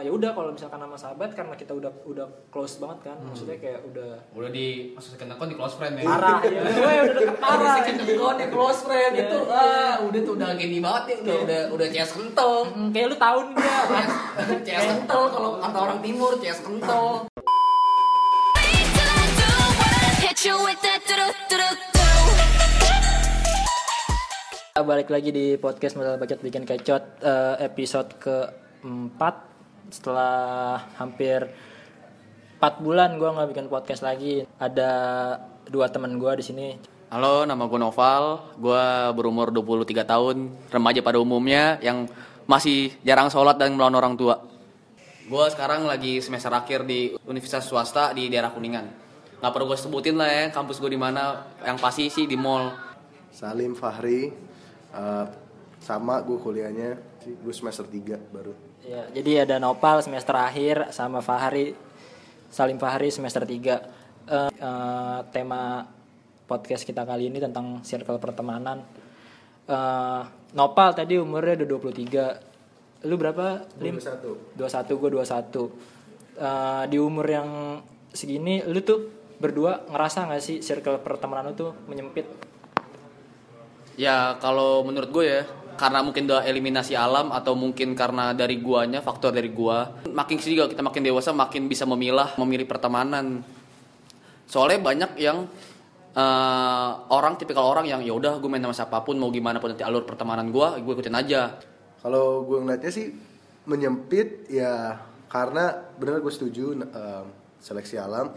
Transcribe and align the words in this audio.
ya 0.00 0.10
udah 0.10 0.32
kalau 0.32 0.50
misalkan 0.50 0.76
sama 0.76 0.96
sahabat 0.96 1.30
karena 1.32 1.52
kita 1.52 1.72
udah 1.72 1.92
udah 2.04 2.24
close 2.48 2.76
banget 2.76 3.12
kan 3.12 3.16
maksudnya 3.20 3.56
kayak 3.56 3.80
udah 3.84 4.16
Udah 4.32 4.48
di 4.48 4.92
masuk 4.92 5.14
second 5.14 5.30
account 5.30 5.50
di 5.50 5.56
close 5.56 5.76
friend 5.76 5.94
ya. 5.96 6.04
parah 6.04 6.38
ya 6.46 6.60
gue 6.62 6.72
udah 6.72 7.04
deket 7.10 7.26
Udah 7.26 7.36
parah. 7.38 7.74
second 7.78 7.98
account 8.02 8.36
di 8.36 8.46
close 8.48 8.80
friend 8.80 9.12
itu 9.14 9.38
ah 9.46 9.94
udah 10.00 10.20
tuh 10.20 10.32
udah 10.34 10.48
gini 10.54 10.78
banget 10.78 11.02
nih 11.04 11.16
udah 11.20 11.36
udah 11.44 11.60
udah 11.72 11.86
CS 11.90 12.10
kental. 12.12 12.52
Hmm, 12.66 12.88
kayak 12.90 13.06
lu 13.08 13.16
tahun 13.16 13.44
dia. 13.52 13.78
CS 14.66 14.84
kental 14.86 15.22
kalau 15.28 15.50
kata 15.58 15.78
orang 15.78 15.98
timur 16.00 16.32
CS 16.36 16.60
kental. 16.60 17.04
Balik 24.72 25.12
lagi 25.12 25.28
di 25.28 25.46
podcast 25.54 25.92
modal 25.94 26.16
bacot 26.16 26.40
bikin 26.40 26.64
kecot 26.64 27.20
eh, 27.20 27.56
episode 27.60 28.16
keempat 28.16 29.49
setelah 29.90 30.86
hampir 30.96 31.50
4 32.62 32.80
bulan 32.80 33.18
gue 33.18 33.28
nggak 33.28 33.48
bikin 33.50 33.66
podcast 33.66 34.06
lagi 34.06 34.46
ada 34.56 34.90
dua 35.66 35.90
teman 35.90 36.16
gue 36.16 36.32
di 36.38 36.44
sini 36.46 36.68
Halo, 37.10 37.42
nama 37.42 37.66
gue 37.66 37.74
Noval. 37.74 38.54
Gue 38.54 38.86
berumur 39.18 39.50
23 39.50 40.06
tahun, 40.06 40.46
remaja 40.70 41.02
pada 41.02 41.18
umumnya 41.18 41.74
yang 41.82 42.06
masih 42.46 42.94
jarang 43.02 43.26
sholat 43.26 43.58
dan 43.58 43.74
melawan 43.74 43.98
orang 43.98 44.14
tua. 44.14 44.38
Gue 45.26 45.42
sekarang 45.50 45.90
lagi 45.90 46.22
semester 46.22 46.54
akhir 46.54 46.86
di 46.86 47.10
universitas 47.26 47.66
swasta 47.66 48.14
di 48.14 48.30
daerah 48.30 48.54
Kuningan. 48.54 48.86
Gak 49.42 49.50
perlu 49.50 49.74
gue 49.74 49.78
sebutin 49.82 50.14
lah 50.14 50.30
ya 50.30 50.44
kampus 50.54 50.78
gue 50.78 50.94
di 50.94 51.00
mana. 51.02 51.50
Yang 51.66 51.78
pasti 51.82 52.04
sih 52.14 52.30
di 52.30 52.38
mall. 52.38 52.70
Salim 53.34 53.74
Fahri 53.74 54.30
eh, 54.94 55.26
sama 55.82 56.22
gue 56.22 56.38
kuliahnya 56.38 56.94
gue 57.24 57.54
semester 57.54 57.84
3 57.84 58.16
baru. 58.32 58.52
Ya 58.84 59.06
jadi 59.12 59.44
ada 59.48 59.56
Nopal 59.60 60.00
semester 60.00 60.32
akhir 60.36 60.90
sama 60.92 61.20
Fahri 61.20 61.76
Salim 62.50 62.80
Fahri 62.80 63.12
semester 63.12 63.44
3 63.44 64.00
Eh, 64.30 64.46
eh, 64.46 65.18
tema 65.34 65.82
podcast 66.46 66.86
kita 66.86 67.02
kali 67.02 67.26
ini 67.32 67.42
tentang 67.42 67.82
circle 67.82 68.22
pertemanan. 68.22 68.78
Eh, 69.66 70.22
Nopal 70.54 70.94
tadi 70.94 71.18
umurnya 71.18 71.58
udah 71.66 71.68
23 71.90 73.08
lu 73.10 73.16
berapa 73.16 73.64
Lim? 73.80 73.96
21 73.98 74.54
21 74.54 75.00
gue 75.00 75.10
21 75.18 76.00
Eh, 76.40 76.84
di 76.88 76.96
umur 76.96 77.26
yang 77.26 77.48
segini 78.14 78.64
lu 78.64 78.80
tuh 78.80 79.12
berdua 79.36 79.84
ngerasa 79.92 80.30
gak 80.30 80.40
sih 80.40 80.64
circle 80.64 80.96
pertemanan 81.02 81.50
lu 81.50 81.54
tuh 81.58 81.72
menyempit? 81.84 82.24
Ya 83.98 84.38
kalau 84.40 84.80
menurut 84.86 85.10
gue 85.12 85.24
ya 85.26 85.42
karena 85.78 86.00
mungkin 86.00 86.26
udah 86.30 86.42
eliminasi 86.46 86.94
alam 86.94 87.34
atau 87.34 87.58
mungkin 87.58 87.92
karena 87.98 88.32
dari 88.32 88.58
guanya 88.58 89.02
faktor 89.02 89.34
dari 89.34 89.50
gua. 89.52 90.02
Makin 90.06 90.36
sih 90.38 90.54
kalau 90.54 90.70
kita 90.70 90.82
makin 90.82 91.02
dewasa 91.06 91.30
makin 91.30 91.66
bisa 91.66 91.84
memilah 91.84 92.34
memilih 92.38 92.66
pertemanan. 92.66 93.42
Soalnya 94.50 94.80
banyak 94.82 95.10
yang 95.18 95.46
eh, 96.14 96.90
orang 97.10 97.38
tipikal 97.38 97.66
orang 97.66 97.86
yang 97.86 98.00
ya 98.02 98.14
udah 98.14 98.42
gue 98.42 98.50
main 98.50 98.62
sama 98.62 98.74
siapa 98.74 99.02
pun 99.06 99.14
mau 99.18 99.30
gimana 99.30 99.62
pun 99.62 99.74
nanti 99.74 99.86
alur 99.86 100.02
pertemanan 100.02 100.50
gua 100.50 100.78
gue 100.78 100.92
ikutin 100.94 101.14
aja. 101.14 101.58
Kalau 102.00 102.42
gue 102.48 102.58
ngeliatnya 102.58 102.90
sih 102.90 103.12
menyempit 103.68 104.48
ya 104.48 104.98
karena 105.30 105.92
benar 106.00 106.18
gue 106.18 106.32
setuju 106.32 106.74
eh, 106.78 107.24
seleksi 107.62 108.00
alam. 108.00 108.32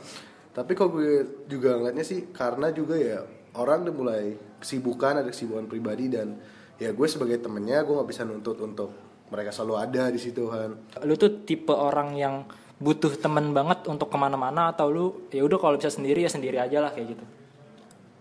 Tapi 0.53 0.77
kalau 0.77 0.99
gue 0.99 1.45
juga 1.49 1.79
ngeliatnya 1.81 2.05
sih 2.05 2.29
karena 2.29 2.69
juga 2.69 2.93
ya 2.93 3.25
orang 3.57 3.85
udah 3.89 3.95
mulai 3.95 4.23
kesibukan 4.61 5.21
ada 5.21 5.29
kesibukan 5.29 5.65
pribadi 5.67 6.09
dan 6.09 6.37
ya 6.83 6.91
gue 6.91 7.07
sebagai 7.07 7.39
temennya 7.39 7.87
gue 7.87 7.95
nggak 7.95 8.09
bisa 8.11 8.27
nuntut 8.27 8.59
untuk 8.59 8.91
mereka 9.31 9.55
selalu 9.55 9.79
ada 9.79 10.11
di 10.11 10.19
situ 10.19 10.51
kan 10.51 10.75
lu 11.07 11.15
tuh 11.15 11.47
tipe 11.47 11.71
orang 11.71 12.13
yang 12.19 12.43
butuh 12.83 13.15
temen 13.15 13.55
banget 13.55 13.87
untuk 13.87 14.11
ke 14.11 14.17
mana-mana 14.19 14.75
atau 14.75 14.91
lu 14.91 15.05
ya 15.31 15.39
udah 15.47 15.55
kalau 15.55 15.79
bisa 15.79 15.87
sendiri 15.87 16.27
ya 16.27 16.31
sendiri 16.31 16.59
aja 16.59 16.83
lah 16.83 16.91
kayak 16.91 17.15
gitu? 17.15 17.25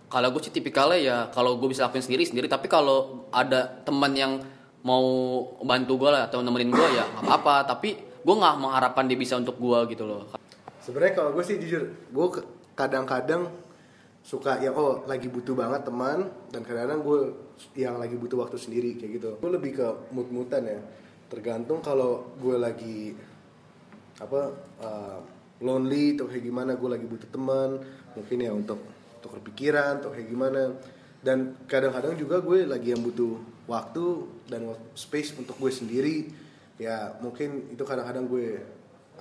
Kalau 0.06 0.28
gue 0.30 0.40
sih 0.44 0.54
tipikalnya 0.54 0.98
ya 1.02 1.16
kalau 1.34 1.58
gue 1.58 1.66
bisa 1.66 1.90
lakuin 1.90 2.04
sendiri 2.04 2.22
sendiri. 2.22 2.46
Tapi 2.46 2.70
kalau 2.70 3.26
ada 3.34 3.82
teman 3.82 4.14
yang 4.14 4.38
mau 4.86 5.02
bantu 5.66 6.06
gue 6.06 6.10
lah 6.14 6.30
atau 6.30 6.44
nemenin 6.46 6.70
gue 6.70 6.88
ya 6.94 7.04
nggak 7.10 7.24
apa-apa. 7.26 7.74
Tapi 7.74 7.90
gue 8.22 8.34
nggak 8.38 8.54
mengharapkan 8.62 9.08
dia 9.10 9.18
bisa 9.18 9.34
untuk 9.34 9.58
gue 9.58 9.78
gitu 9.96 10.06
loh. 10.06 10.30
Sebenarnya 10.78 11.14
kalau 11.18 11.30
gue 11.34 11.44
sih 11.46 11.58
jujur, 11.58 11.82
gue 11.90 12.26
kadang-kadang 12.78 13.50
suka 14.22 14.62
ya 14.62 14.70
oh 14.70 15.02
lagi 15.10 15.26
butuh 15.26 15.58
banget 15.58 15.82
teman 15.82 16.30
dan 16.54 16.62
kadang-kadang 16.62 17.02
gue 17.02 17.20
yang 17.76 17.96
lagi 17.96 18.16
butuh 18.18 18.44
waktu 18.46 18.58
sendiri 18.58 18.96
kayak 18.98 19.12
gitu. 19.18 19.30
Gue 19.38 19.50
lebih 19.52 19.78
ke 19.78 19.86
mood-moodan 20.12 20.64
ya. 20.66 20.80
Tergantung 21.28 21.80
kalau 21.80 22.36
gue 22.36 22.56
lagi 22.60 23.16
apa 24.20 24.52
uh, 24.82 25.18
lonely 25.62 26.18
atau 26.18 26.26
kayak 26.28 26.44
gimana 26.44 26.76
gue 26.76 26.90
lagi 26.90 27.06
butuh 27.06 27.28
teman 27.30 27.80
mungkin 28.12 28.38
ya 28.42 28.52
untuk 28.52 28.82
untuk 29.22 29.38
berpikiran 29.38 30.02
atau 30.02 30.10
kayak 30.10 30.28
gimana 30.28 30.74
dan 31.22 31.54
kadang-kadang 31.70 32.18
juga 32.18 32.42
gue 32.42 32.66
lagi 32.66 32.92
yang 32.92 33.00
butuh 33.00 33.38
waktu 33.70 34.26
dan 34.50 34.74
space 34.98 35.38
untuk 35.38 35.54
gue 35.56 35.70
sendiri 35.70 36.28
ya 36.82 37.14
mungkin 37.22 37.70
itu 37.70 37.82
kadang-kadang 37.86 38.26
gue 38.26 38.58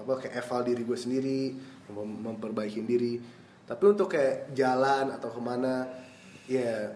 apa 0.02 0.14
kayak 0.18 0.42
eval 0.42 0.62
diri 0.66 0.82
gue 0.82 0.98
sendiri 0.98 1.42
mem- 1.94 2.20
memperbaiki 2.26 2.82
diri 2.82 3.22
tapi 3.70 3.84
untuk 3.86 4.10
kayak 4.10 4.50
jalan 4.58 5.14
atau 5.14 5.30
ke 5.30 5.42
mana 5.42 5.86
ya 6.50 6.90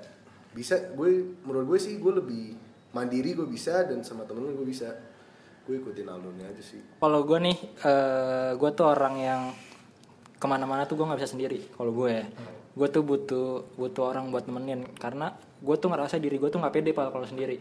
bisa 0.56 0.96
gue 0.96 1.36
menurut 1.44 1.76
gue 1.76 1.80
sih 1.84 2.00
gue 2.00 2.14
lebih 2.16 2.56
mandiri 2.96 3.36
gue 3.36 3.44
bisa 3.44 3.84
dan 3.84 4.00
sama 4.02 4.24
temen 4.24 4.56
gue 4.56 4.64
bisa. 4.64 4.88
Gue 5.68 5.82
ikutin 5.82 6.08
alurnya 6.08 6.48
aja 6.48 6.64
sih. 6.64 6.80
Kalau 6.96 7.28
gue 7.28 7.38
nih 7.44 7.58
eh 7.84 8.52
gue 8.56 8.70
tuh 8.72 8.86
orang 8.88 9.16
yang 9.20 9.42
ke 10.36 10.46
mana-mana 10.48 10.88
tuh 10.88 10.96
gue 10.96 11.04
nggak 11.04 11.20
bisa 11.20 11.36
sendiri 11.36 11.60
kalau 11.76 11.92
gue. 11.92 12.24
Ya 12.24 12.26
gue 12.76 12.88
tuh 12.92 13.04
butuh 13.08 13.72
butuh 13.80 14.04
orang 14.12 14.32
buat 14.32 14.48
nemenin 14.48 14.84
karena 15.00 15.32
gue 15.64 15.76
tuh 15.76 15.88
ngerasa 15.88 16.20
diri 16.20 16.36
gue 16.36 16.52
tuh 16.52 16.60
nggak 16.60 16.76
pede 16.76 16.92
Pal, 16.92 17.12
kalau 17.12 17.28
sendiri. 17.28 17.60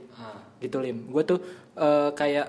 Gitu 0.61 0.77
lim. 0.79 1.11
Gue 1.11 1.23
tuh 1.27 1.39
eh, 1.75 2.11
kayak 2.13 2.47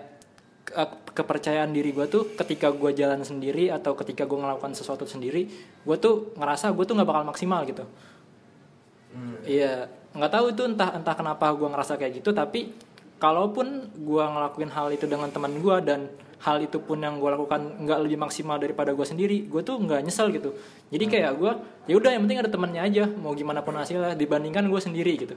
ke- 0.66 1.14
kepercayaan 1.14 1.70
diri 1.72 1.94
gue 1.94 2.10
tuh 2.10 2.34
ketika 2.36 2.74
gue 2.74 2.92
jalan 2.92 3.22
sendiri 3.22 3.70
atau 3.70 3.94
ketika 3.94 4.26
gue 4.26 4.36
melakukan 4.36 4.74
sesuatu 4.74 5.06
sendiri 5.06 5.46
gue 5.86 5.98
tuh 6.02 6.34
ngerasa 6.36 6.74
gue 6.74 6.84
tuh 6.84 6.94
nggak 6.98 7.10
bakal 7.10 7.24
maksimal 7.24 7.62
gitu. 7.64 7.86
Iya, 9.48 9.88
nggak 10.16 10.32
tahu 10.32 10.46
itu 10.56 10.64
entah 10.64 10.96
entah 10.96 11.16
kenapa 11.16 11.52
gue 11.54 11.68
ngerasa 11.68 12.00
kayak 12.00 12.24
gitu. 12.24 12.32
Tapi 12.32 12.72
kalaupun 13.20 13.92
gue 13.96 14.24
ngelakuin 14.24 14.72
hal 14.72 14.88
itu 14.96 15.06
dengan 15.06 15.30
teman 15.30 15.60
gue 15.60 15.76
dan 15.84 16.08
hal 16.42 16.62
itu 16.62 16.78
pun 16.78 17.02
yang 17.02 17.18
gue 17.18 17.30
lakukan 17.32 17.84
nggak 17.84 18.00
lebih 18.06 18.18
maksimal 18.22 18.58
daripada 18.62 18.94
gue 18.94 19.06
sendiri, 19.08 19.50
gue 19.50 19.62
tuh 19.66 19.82
nggak 19.82 20.02
nyesel 20.06 20.30
gitu. 20.30 20.54
Jadi 20.94 21.06
kayak 21.10 21.32
gue, 21.42 21.52
ya 21.90 21.96
udah 21.98 22.12
yang 22.14 22.22
penting 22.28 22.40
ada 22.44 22.52
temannya 22.52 22.82
aja, 22.86 23.10
mau 23.18 23.34
gimana 23.34 23.66
pun 23.66 23.74
hasilnya 23.74 24.14
dibandingkan 24.14 24.68
gue 24.70 24.82
sendiri 24.82 25.14
gitu. 25.18 25.36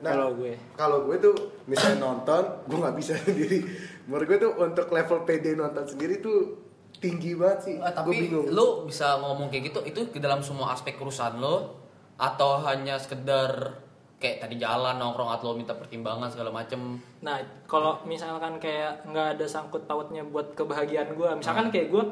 Nah, 0.00 0.16
Kalau 0.16 0.28
gue, 0.32 0.52
kalau 0.76 0.98
gue 1.04 1.16
tuh 1.20 1.34
misalnya 1.68 2.08
nonton 2.08 2.42
gue 2.64 2.78
nggak 2.80 2.96
bisa 2.96 3.12
sendiri 3.20 3.60
menurut 4.08 4.26
gue 4.26 4.38
tuh 4.40 4.52
untuk 4.58 4.86
level 4.90 5.22
PD 5.28 5.54
nonton 5.54 5.84
sendiri 5.84 6.24
tuh 6.24 6.56
tinggi 6.98 7.36
banget 7.38 7.58
sih 7.62 7.74
gue 7.78 7.92
tapi 7.92 8.26
bingung 8.26 8.50
lu 8.50 8.88
bisa 8.88 9.20
ngomong 9.22 9.52
kayak 9.52 9.70
gitu 9.70 9.80
itu 9.84 10.00
ke 10.10 10.18
dalam 10.18 10.42
semua 10.42 10.74
aspek 10.74 10.98
urusan 10.98 11.38
lo 11.38 11.78
atau 12.18 12.60
hanya 12.64 12.96
sekedar 12.96 13.78
kayak 14.20 14.36
tadi 14.38 14.54
jalan 14.54 14.94
nongkrong 14.94 15.32
atau 15.32 15.50
lo 15.50 15.54
minta 15.56 15.72
pertimbangan 15.72 16.28
segala 16.28 16.52
macem 16.52 17.00
nah 17.18 17.40
kalau 17.64 18.04
misalkan 18.04 18.60
kayak 18.60 19.00
nggak 19.04 19.34
ada 19.34 19.46
sangkut 19.48 19.88
pautnya 19.88 20.20
buat 20.22 20.52
kebahagiaan 20.52 21.10
gue, 21.10 21.28
misalkan 21.34 21.72
kayak 21.72 21.88
gue 21.88 22.04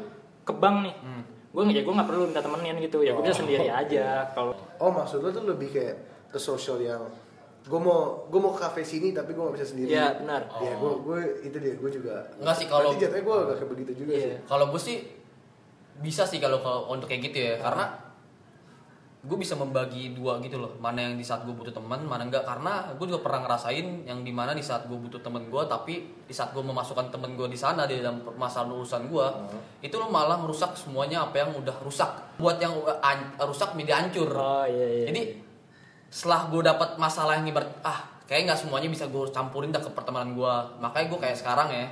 ke 0.43 0.53
bank 0.53 0.89
nih, 0.89 0.95
gue 1.49 1.63
nggak 1.63 1.77
ya 1.77 1.83
gue 1.85 1.95
nggak 1.95 2.09
perlu 2.09 2.25
minta 2.25 2.41
temenin 2.41 2.77
gitu, 2.81 3.05
ya 3.05 3.13
gue 3.13 3.21
bisa 3.21 3.37
sendiri 3.39 3.69
aja. 3.69 4.25
Kalau 4.33 4.57
oh 4.79 4.91
maksud 4.91 5.21
lo 5.21 5.29
tuh 5.29 5.45
lebih 5.45 5.69
kayak 5.69 5.97
ke 6.29 6.39
sosial 6.39 6.81
yang 6.81 7.05
gue 7.61 7.77
mau 7.77 8.25
gue 8.25 8.41
mau 8.41 8.57
ke 8.57 8.65
kafe 8.65 8.81
sini 8.81 9.13
tapi 9.13 9.37
gue 9.37 9.45
gak 9.45 9.53
bisa 9.53 9.69
sendiri 9.69 9.93
Iya, 9.93 10.17
benar. 10.17 10.49
ya 10.57 10.73
gue 10.73 10.93
gue 11.05 11.21
itu 11.45 11.57
dia 11.59 11.75
gue 11.77 11.91
juga 11.91 12.25
Enggak 12.41 12.57
sih, 12.57 12.65
kalau- 12.65 12.97
jatuhnya 12.97 13.21
gue 13.21 13.37
agak 13.39 13.57
kayak 13.61 13.71
begitu 13.71 13.93
juga 13.99 14.13
Iya. 14.15 14.25
sih 14.25 14.33
Kalau 14.47 14.65
gue 14.73 14.81
sih 14.81 14.97
bisa 15.99 16.25
sih 16.25 16.39
kalau 16.39 16.65
kalau 16.65 16.89
untuk 16.89 17.05
kayak 17.05 17.29
gitu 17.29 17.39
ya, 17.43 17.55
karena 17.59 17.85
gue 19.29 19.39
bisa 19.39 19.53
membagi 19.53 20.17
dua 20.17 20.41
gitu 20.41 20.57
loh, 20.57 20.73
mana 20.81 21.05
yang 21.05 21.21
di 21.21 21.23
saat 21.23 21.45
gue 21.45 21.53
butuh 21.53 21.71
teman, 21.77 22.01
mana 22.09 22.25
enggak. 22.25 22.49
Karena 22.49 22.89
gue 22.97 23.07
juga 23.07 23.21
pernah 23.21 23.45
ngerasain 23.45 24.09
yang 24.09 24.25
di 24.25 24.33
mana 24.33 24.57
di 24.57 24.65
saat 24.65 24.89
gue 24.89 24.97
butuh 24.97 25.21
teman 25.21 25.45
gue, 25.53 25.63
tapi 25.69 26.09
di 26.25 26.33
saat 26.33 26.57
gue 26.57 26.65
memasukkan 26.65 27.13
teman 27.13 27.37
gue 27.37 27.45
di 27.53 27.59
sana 27.61 27.85
di 27.85 28.01
dalam 28.01 28.25
masalah 28.41 28.73
urusan 28.73 29.13
gue, 29.13 29.27
itu 29.85 29.95
lo 30.01 30.09
malah 30.09 30.41
merusak 30.41 30.73
semuanya 30.73 31.29
apa 31.29 31.45
yang 31.45 31.53
udah 31.53 31.77
rusak. 31.85 32.09
Buat 32.41 32.57
yang 32.57 32.73
rusak 33.45 33.77
menjadi 33.77 34.09
hancur. 34.09 34.33
Oh 34.33 34.65
iya 34.65 34.89
iya. 34.89 35.05
Jadi 35.13 35.23
setelah 36.09 36.49
gue 36.49 36.65
dapat 36.65 36.97
masalah 36.97 37.37
yang 37.37 37.53
ibarat 37.53 37.69
ah 37.85 38.09
kayak 38.25 38.49
nggak 38.49 38.61
semuanya 38.65 38.89
bisa 38.89 39.09
gue 39.13 39.29
campurin 39.29 39.69
dah 39.69 39.81
ke 39.81 39.93
pertemanan 39.93 40.33
gue 40.33 40.55
makanya 40.81 41.07
gue 41.13 41.21
kayak 41.21 41.37
sekarang 41.37 41.69
ya 41.69 41.85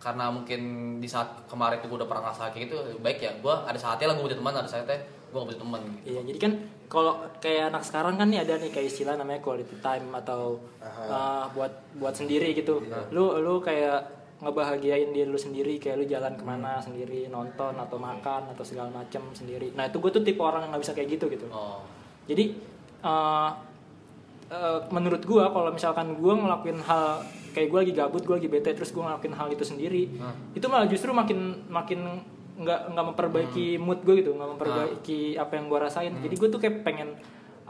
karena 0.00 0.32
mungkin 0.32 0.60
di 0.98 1.06
saat 1.06 1.44
kemarin 1.46 1.78
itu 1.78 1.86
gue 1.86 1.98
udah 2.02 2.08
pernah 2.08 2.30
ngerasa 2.30 2.50
kayak 2.50 2.62
gitu 2.66 2.76
baik 2.98 3.18
ya 3.22 3.30
gue 3.38 3.54
ada 3.54 3.78
saatnya 3.78 4.10
lah 4.10 4.14
gue 4.18 4.24
butuh 4.26 4.38
teman 4.38 4.54
ada 4.58 4.70
saatnya 4.70 4.96
gue 5.30 5.38
gak 5.38 5.48
butuh 5.54 5.60
teman 5.62 5.80
gitu. 5.86 5.98
Iya, 6.10 6.20
jadi 6.26 6.38
kan 6.42 6.52
kalau 6.90 7.14
kayak 7.38 7.70
anak 7.70 7.82
sekarang 7.86 8.14
kan 8.18 8.26
nih 8.26 8.42
ada 8.42 8.58
nih 8.58 8.70
kayak 8.74 8.90
istilah 8.90 9.14
namanya 9.14 9.38
quality 9.38 9.78
time 9.78 10.10
atau 10.18 10.58
uh, 10.82 11.46
buat 11.54 11.70
buat 12.02 12.14
sendiri 12.18 12.50
gitu. 12.58 12.82
Lu 13.14 13.38
lu 13.38 13.62
kayak 13.62 14.20
ngebahagiain 14.40 15.12
diri 15.12 15.28
lu 15.28 15.36
sendiri 15.38 15.76
kayak 15.78 16.00
lu 16.00 16.04
jalan 16.08 16.32
ke 16.34 16.42
mana 16.42 16.80
sendiri 16.80 17.28
nonton 17.30 17.76
atau 17.76 18.00
makan 18.00 18.50
atau 18.50 18.64
segala 18.66 18.90
macam 18.90 19.22
sendiri. 19.30 19.70
Nah 19.78 19.86
itu 19.86 20.02
gue 20.02 20.10
tuh 20.10 20.22
tipe 20.26 20.42
orang 20.42 20.66
yang 20.66 20.70
nggak 20.74 20.82
bisa 20.82 20.94
kayak 20.96 21.08
gitu 21.14 21.30
gitu. 21.30 21.46
Oh. 21.52 21.84
Jadi 22.26 22.58
eh, 23.06 23.50
eh, 24.50 24.78
menurut 24.90 25.22
gue 25.22 25.44
kalau 25.46 25.70
misalkan 25.70 26.18
gue 26.18 26.34
ngelakuin 26.34 26.80
hal 26.82 27.22
kayak 27.54 27.68
gue 27.70 27.78
lagi 27.86 27.92
gabut 27.94 28.22
gue 28.26 28.34
lagi 28.34 28.48
bete 28.50 28.70
terus 28.74 28.90
gue 28.94 29.02
ngelakuin 29.02 29.34
hal 29.34 29.50
itu 29.50 29.66
sendiri 29.66 30.06
itu 30.54 30.66
malah 30.70 30.86
justru 30.86 31.10
makin 31.10 31.66
makin 31.66 32.22
nggak 32.60 32.92
nggak 32.92 33.06
memperbaiki 33.14 33.66
mood 33.80 34.04
gue 34.04 34.20
gitu 34.20 34.36
nggak 34.36 34.50
memperbaiki 34.56 35.20
apa 35.40 35.52
yang 35.56 35.66
gue 35.72 35.78
rasain. 35.80 36.12
Jadi 36.12 36.34
gue 36.36 36.48
tuh 36.52 36.60
kayak 36.60 36.84
pengen 36.84 37.16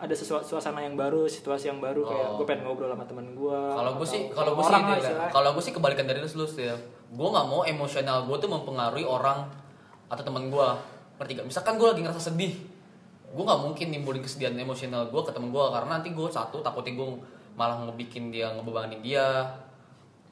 ada 0.01 0.17
sesuatu 0.17 0.49
suasana 0.49 0.81
yang 0.81 0.97
baru 0.97 1.29
situasi 1.29 1.69
yang 1.69 1.77
baru 1.77 2.09
kayak 2.09 2.27
Oh. 2.33 2.37
gue 2.41 2.47
pengen 2.49 2.65
ngobrol 2.65 2.89
sama 2.89 3.05
temen 3.05 3.37
gue 3.37 3.59
kalau 3.77 4.01
gue 4.01 4.09
sih 4.09 4.33
kalau 4.33 4.57
gue 4.57 4.65
sih 4.65 4.81
kalau 5.29 5.49
gue 5.53 5.63
sih 5.63 5.75
kebalikan 5.77 6.09
dari 6.09 6.25
lu 6.25 6.47
sih. 6.49 6.73
Gue 7.13 7.29
nggak 7.29 7.47
mau 7.47 7.63
emosional 7.69 8.25
gue 8.25 8.37
tuh 8.41 8.49
mempengaruhi 8.49 9.05
orang 9.05 9.45
atau 10.11 10.23
teman 10.27 10.51
gue 10.51 10.67
ngerti 11.21 11.33
gak 11.37 11.47
misalkan 11.47 11.77
gue 11.77 11.85
lagi 11.85 12.01
ngerasa 12.01 12.33
sedih 12.33 12.53
gue 13.31 13.45
nggak 13.47 13.61
mungkin 13.63 13.87
nimbulin 13.95 14.25
kesedihan 14.27 14.57
emosional 14.59 15.07
gue 15.07 15.23
ke 15.23 15.31
temen 15.31 15.55
gue 15.55 15.65
karena 15.71 16.01
nanti 16.01 16.11
gue 16.11 16.27
satu 16.27 16.65
takutnya 16.65 16.99
gue 16.99 17.09
malah 17.55 17.79
ngebikin 17.87 18.35
dia 18.35 18.51
ngebebanin 18.57 18.99
dia 19.05 19.47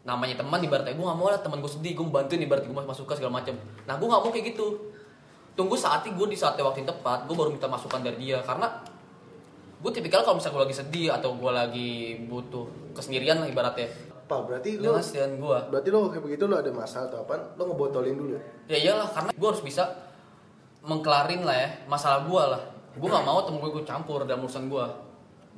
namanya 0.09 0.41
teman 0.41 0.57
ibaratnya 0.65 0.97
gue 0.97 1.05
gak 1.05 1.19
mau 1.21 1.29
lah 1.29 1.37
teman 1.37 1.61
gue 1.61 1.69
sedih 1.69 1.93
gue 1.93 2.09
bantuin 2.09 2.41
ibaratnya 2.41 2.73
gue 2.73 2.81
masuk 2.81 3.05
suka 3.05 3.21
segala 3.21 3.45
macam 3.45 3.53
nah 3.85 4.01
gue 4.01 4.09
nggak 4.09 4.23
mau 4.25 4.33
kayak 4.33 4.47
gitu. 4.57 4.67
Tunggu 5.53 5.75
saatnya 5.75 6.15
gue 6.17 6.27
di 6.33 6.39
saatnya 6.39 6.65
waktu 6.65 6.87
yang 6.87 6.91
tepat 6.95 7.29
gue 7.29 7.35
baru 7.35 7.51
minta 7.53 7.67
masukan 7.69 8.01
dari 8.01 8.17
dia. 8.17 8.39
Karena 8.47 8.71
gue 9.79 9.91
tipikal 9.93 10.25
kalau 10.25 10.39
misalnya 10.39 10.55
gue 10.55 10.65
lagi 10.71 10.77
sedih 10.81 11.09
atau 11.13 11.35
gue 11.35 11.53
lagi 11.53 11.91
butuh 12.25 12.95
kesendirian 12.97 13.43
lah 13.43 13.51
ibaratnya. 13.51 13.91
Pak, 14.29 14.41
berarti 14.45 14.77
lu 14.77 14.93
kesedihan 14.93 15.33
gue 15.41 15.59
berarti 15.73 15.89
lo 15.89 16.13
kayak 16.13 16.25
begitu 16.25 16.45
lo 16.49 16.57
ada 16.57 16.71
masalah 16.73 17.13
atau 17.13 17.27
apa? 17.27 17.59
Lo 17.59 17.63
ngebotolin 17.69 18.17
dulu. 18.17 18.39
ya? 18.71 18.77
Iyalah 18.81 19.09
karena 19.13 19.31
gue 19.35 19.49
harus 19.51 19.65
bisa 19.67 19.85
mengkelarin 20.87 21.43
lah 21.43 21.57
ya 21.59 21.69
masalah 21.91 22.25
gue 22.25 22.43
lah. 22.55 22.63
Gue 22.95 23.09
nggak 23.11 23.27
mau 23.27 23.43
temen 23.43 23.59
gue 23.61 23.85
campur 23.85 24.25
dalam 24.25 24.47
urusan 24.47 24.71
gue 24.71 24.87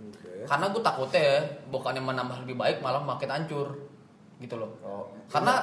Oke. 0.01 0.49
karena 0.49 0.67
gue 0.73 0.81
takutnya 0.81 1.21
ya 1.21 1.39
bukannya 1.69 2.01
menambah 2.01 2.37
lebih 2.49 2.57
baik 2.57 2.77
malah 2.81 3.05
makin 3.05 3.29
hancur 3.29 3.77
gitu 4.41 4.57
loh. 4.57 4.73
Oh. 4.81 5.05
karena 5.29 5.55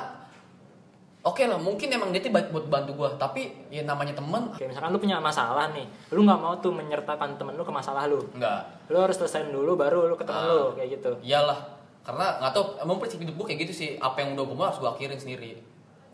oke 1.25 1.44
lah 1.44 1.59
mungkin 1.59 1.91
emang 1.91 2.15
dia 2.15 2.24
tuh 2.24 2.31
baik 2.31 2.56
buat 2.56 2.71
bantu 2.71 2.95
gue 2.95 3.09
tapi 3.19 3.51
ya 3.68 3.83
namanya 3.83 4.15
temen. 4.15 4.47
Kayak 4.56 4.71
misalkan 4.71 4.89
lu 4.95 5.00
punya 5.01 5.18
masalah 5.19 5.74
nih 5.75 5.83
lu 6.13 6.24
nggak 6.24 6.39
mau 6.39 6.56
tuh 6.62 6.71
menyertakan 6.71 7.35
temen 7.35 7.57
lu 7.57 7.65
ke 7.65 7.74
masalah 7.74 8.07
lu. 8.07 8.21
Enggak 8.38 8.63
lu 8.88 8.97
harus 9.01 9.18
selesaiin 9.19 9.51
dulu 9.51 9.75
baru 9.75 10.07
lu 10.07 10.15
ke 10.15 10.24
temen 10.24 10.39
Ah. 10.39 10.47
lu 10.47 10.65
kayak 10.77 11.01
gitu. 11.01 11.12
iyalah. 11.25 11.59
Karena 12.07 12.39
nggak 12.39 12.51
tau 12.56 12.79
emang 12.79 13.03
prinsip 13.03 13.19
hidup 13.19 13.35
gue 13.35 13.45
kayak 13.51 13.68
gitu 13.68 13.74
sih. 13.75 13.89
Apa 14.00 14.24
yang 14.24 14.39
udah 14.39 14.45
gue 14.47 14.56
mau 14.56 14.65
harus 14.69 14.79
gue 14.79 14.88
akhirin 14.88 15.19
sendiri. 15.19 15.59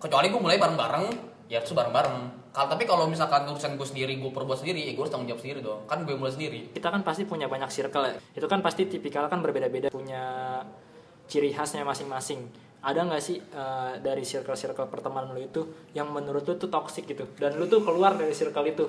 Kecuali 0.01 0.33
gue 0.33 0.42
mulai 0.42 0.57
bareng-bareng 0.57 1.06
ya 1.45 1.62
harus 1.62 1.69
bareng-bareng. 1.69 2.42
Kalau 2.50 2.68
tapi 2.69 2.86
kalau 2.86 3.06
misalkan 3.06 3.45
urusan 3.45 3.77
gue 3.77 3.86
sendiri 3.86 4.18
gue 4.18 4.30
perbuat 4.30 4.62
sendiri 4.62 4.81
ya 4.81 4.94
gue 4.94 5.01
harus 5.01 5.13
tanggung 5.13 5.30
jawab 5.30 5.42
sendiri 5.45 5.62
dong. 5.62 5.86
Kan 5.86 6.01
gue 6.01 6.18
mulai 6.18 6.33
sendiri. 6.33 6.74
Kita 6.74 6.89
kan 6.89 7.06
pasti 7.06 7.30
punya 7.30 7.45
banyak 7.45 7.69
circle 7.69 8.10
ya. 8.10 8.18
Itu 8.33 8.50
kan 8.50 8.65
pasti 8.65 8.89
tipikal 8.89 9.30
kan 9.30 9.45
berbeda-beda. 9.45 9.94
Punya 9.94 10.57
ciri 11.33 11.50
khasnya 11.50 11.81
masing-masing. 11.81 12.45
Ada 12.80 13.00
nggak 13.01 13.18
sih 13.19 13.41
eh, 13.41 13.94
dari 13.97 14.21
circle-circle 14.21 14.85
pertemanan 14.85 15.33
lu 15.33 15.41
itu 15.41 15.62
yang 15.91 16.06
menurut 16.07 16.44
lu 16.44 16.53
tuh 16.53 16.69
toxic 16.69 17.07
gitu? 17.07 17.25
Dan 17.33 17.57
lu 17.57 17.65
tuh 17.65 17.81
keluar 17.81 18.13
dari 18.13 18.30
circle 18.31 18.62
itu? 18.68 18.85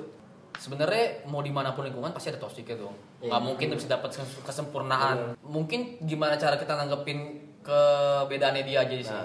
Sebenarnya 0.55 1.25
mau 1.25 1.41
di 1.41 1.49
mana 1.49 1.73
pun 1.73 1.83
lingkungan 1.83 2.13
pasti 2.13 2.31
ada 2.31 2.39
toksiknya 2.39 2.79
dong 2.79 2.95
Iya. 3.19 3.27
nggak 3.27 3.43
mungkin 3.43 3.67
bisa 3.73 3.89
dapat 3.89 4.13
kes- 4.13 4.45
kesempurnaan. 4.45 5.35
Mungkin 5.41 5.81
gimana 6.01 6.37
cara 6.37 6.55
kita 6.55 6.77
nanggepin 6.77 7.19
kebedaannya 7.65 8.63
dia 8.63 8.85
aja 8.85 8.95
sih. 8.95 9.19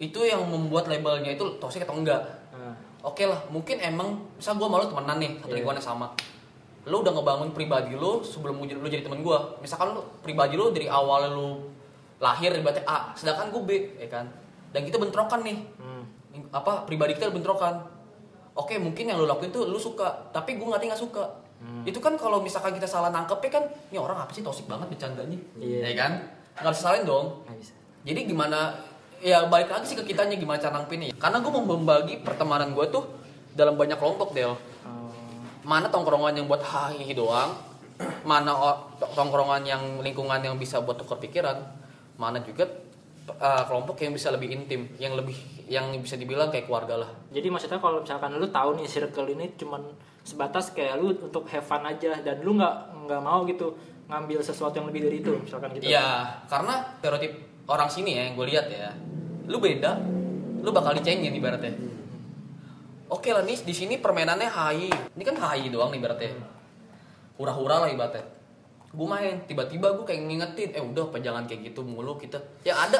Itu 0.00 0.22
yang 0.22 0.42
membuat 0.42 0.86
labelnya 0.86 1.30
itu 1.30 1.58
toksik 1.58 1.82
atau 1.82 1.94
enggak? 1.94 2.22
Nah, 2.50 2.74
oke 3.04 3.22
lah 3.22 3.38
mungkin 3.48 3.78
emang 3.78 4.18
misal 4.34 4.54
gue 4.54 4.66
malu 4.66 4.86
temenan 4.86 5.18
nih 5.18 5.30
satu 5.36 5.46
Iya. 5.46 5.54
lingkungan 5.54 5.76
yang 5.76 5.88
sama. 5.90 6.06
Lu 6.86 7.02
udah 7.02 7.12
ngebangun 7.12 7.50
pribadi 7.52 7.92
lu 7.92 8.22
sebelum 8.22 8.56
lu 8.56 8.64
jadi- 8.64 8.80
lu 8.80 8.88
jadi 8.88 9.02
temen 9.04 9.20
gue 9.20 9.38
misalkan 9.60 9.92
lu 9.92 10.02
pribadi 10.18 10.54
lu 10.54 10.70
dari 10.70 10.86
awal 10.88 11.28
lu 11.28 11.48
lahir 12.18 12.50
ibaratnya 12.54 12.84
A 12.86 13.14
sedangkan 13.14 13.54
gue 13.54 13.62
B 13.62 13.70
ya 13.98 14.08
kan? 14.10 14.26
Dan 14.74 14.84
kita 14.84 14.98
bentrokan 15.00 15.40
nih. 15.42 15.58
Hmm. 15.78 16.04
apa 16.54 16.86
pribadi 16.86 17.18
kita 17.18 17.34
bentrokan. 17.34 17.82
Oke 18.54 18.78
mungkin 18.78 19.10
yang 19.10 19.18
lu 19.18 19.26
lakuin 19.26 19.50
tuh 19.50 19.66
lu 19.66 19.78
suka 19.78 20.30
tapi 20.34 20.58
gue 20.58 20.66
nggak 20.66 20.82
nggak 20.82 21.02
suka. 21.02 21.46
Hmm. 21.58 21.82
itu 21.82 21.98
kan 21.98 22.14
kalau 22.14 22.38
misalkan 22.38 22.70
kita 22.70 22.86
salah 22.86 23.10
nangkepnya 23.10 23.50
kan 23.50 23.64
ini 23.90 23.98
orang 23.98 24.22
apa 24.22 24.30
sih? 24.30 24.46
Tosik 24.46 24.70
banget 24.70 24.86
bercandanya. 24.94 25.38
Iya. 25.58 25.90
ya 25.90 25.94
kan? 25.98 26.12
Nggak 26.62 26.72
bisa 26.74 26.82
salahin 26.86 27.04
dong. 27.06 27.26
Bisa. 27.58 27.74
Jadi 28.06 28.20
gimana 28.30 28.78
ya 29.18 29.46
balik 29.50 29.70
lagi 29.70 29.90
sih 29.90 29.96
ke 29.98 30.06
kitanya 30.06 30.38
gimana 30.38 30.62
cara 30.62 30.78
nangkepinnya 30.78 31.10
karena 31.18 31.42
gue 31.42 31.50
mau 31.50 31.64
membagi 31.66 32.22
pertemanan 32.22 32.70
gue 32.70 32.86
tuh 32.86 33.04
dalam 33.58 33.74
banyak 33.74 33.98
kelompok 33.98 34.30
Del. 34.30 34.54
Oh, 34.54 34.58
mana 35.66 35.90
tongkrongan 35.90 36.38
yang 36.38 36.46
buat 36.46 36.62
hahihi 36.62 37.18
doang 37.18 37.58
mana 38.30 38.54
tongkrongan 39.02 39.66
yang 39.66 39.82
lingkungan 39.98 40.38
yang 40.38 40.54
bisa 40.54 40.78
buat 40.78 40.94
tukar 40.94 41.18
pikiran 41.18 41.58
mana 42.18 42.42
juga 42.42 42.66
uh, 43.30 43.64
kelompok 43.64 44.02
yang 44.02 44.12
bisa 44.12 44.34
lebih 44.34 44.50
intim 44.50 44.90
yang 44.98 45.14
lebih 45.14 45.38
yang 45.70 45.94
bisa 46.02 46.18
dibilang 46.18 46.50
kayak 46.50 46.66
keluarga 46.66 47.06
lah 47.06 47.10
jadi 47.30 47.48
maksudnya 47.48 47.78
kalau 47.78 48.02
misalkan 48.02 48.34
lu 48.36 48.50
tahu 48.50 48.76
nih 48.76 48.86
circle 48.90 49.30
ini 49.30 49.54
cuman 49.54 49.86
sebatas 50.26 50.76
kayak 50.76 51.00
lu 51.00 51.16
untuk 51.16 51.48
have 51.48 51.64
fun 51.64 51.86
aja 51.88 52.20
dan 52.20 52.44
lu 52.44 52.58
nggak 52.58 53.06
nggak 53.08 53.20
mau 53.24 53.46
gitu 53.48 53.72
ngambil 54.08 54.40
sesuatu 54.40 54.80
yang 54.80 54.88
lebih 54.88 55.04
dari 55.04 55.16
itu 55.20 55.32
misalkan 55.36 55.68
gitu 55.76 55.84
Iya, 55.84 56.40
karena 56.48 56.96
stereotip 56.98 57.32
orang 57.68 57.88
sini 57.92 58.16
ya 58.16 58.22
yang 58.28 58.34
gue 58.40 58.46
lihat 58.48 58.66
ya, 58.72 58.88
lu 59.44 59.60
beda, 59.60 60.00
lu 60.64 60.72
bakal 60.72 60.96
dicengin 60.96 61.36
ibaratnya. 61.36 61.76
Oke 63.12 63.32
lah 63.32 63.44
nih 63.44 63.60
di 63.60 63.74
sini 63.76 64.00
permainannya 64.00 64.48
hai, 64.48 64.88
ini 64.88 65.24
kan 65.24 65.36
hai 65.36 65.68
doang 65.68 65.92
nih 65.92 66.00
ibaratnya. 66.00 66.32
Hura-hura 67.36 67.84
lah 67.84 67.88
ibaratnya. 67.92 68.24
Gue 68.88 69.04
main, 69.04 69.44
tiba-tiba 69.44 69.92
gue 69.92 70.04
kayak 70.08 70.22
ngingetin, 70.24 70.70
eh 70.72 70.80
udah 70.80 71.12
apa 71.12 71.20
jangan 71.20 71.44
kayak 71.44 71.72
gitu 71.72 71.84
mulu 71.84 72.16
kita. 72.16 72.40
Ya 72.64 72.72
ada 72.72 72.96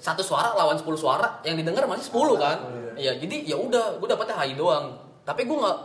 satu 0.00 0.24
suara 0.24 0.56
lawan 0.56 0.76
10 0.76 0.88
suara, 0.96 1.40
yang 1.44 1.56
didengar 1.56 1.84
masih 1.84 2.08
10 2.08 2.36
kan. 2.40 2.58
Iya, 2.96 3.20
jadi 3.20 3.36
ya 3.44 3.56
udah, 3.60 4.00
gue 4.00 4.08
dapetnya 4.08 4.36
hai 4.40 4.56
doang. 4.56 4.96
Tapi 5.24 5.44
gue 5.44 5.56
nggak, 5.56 5.78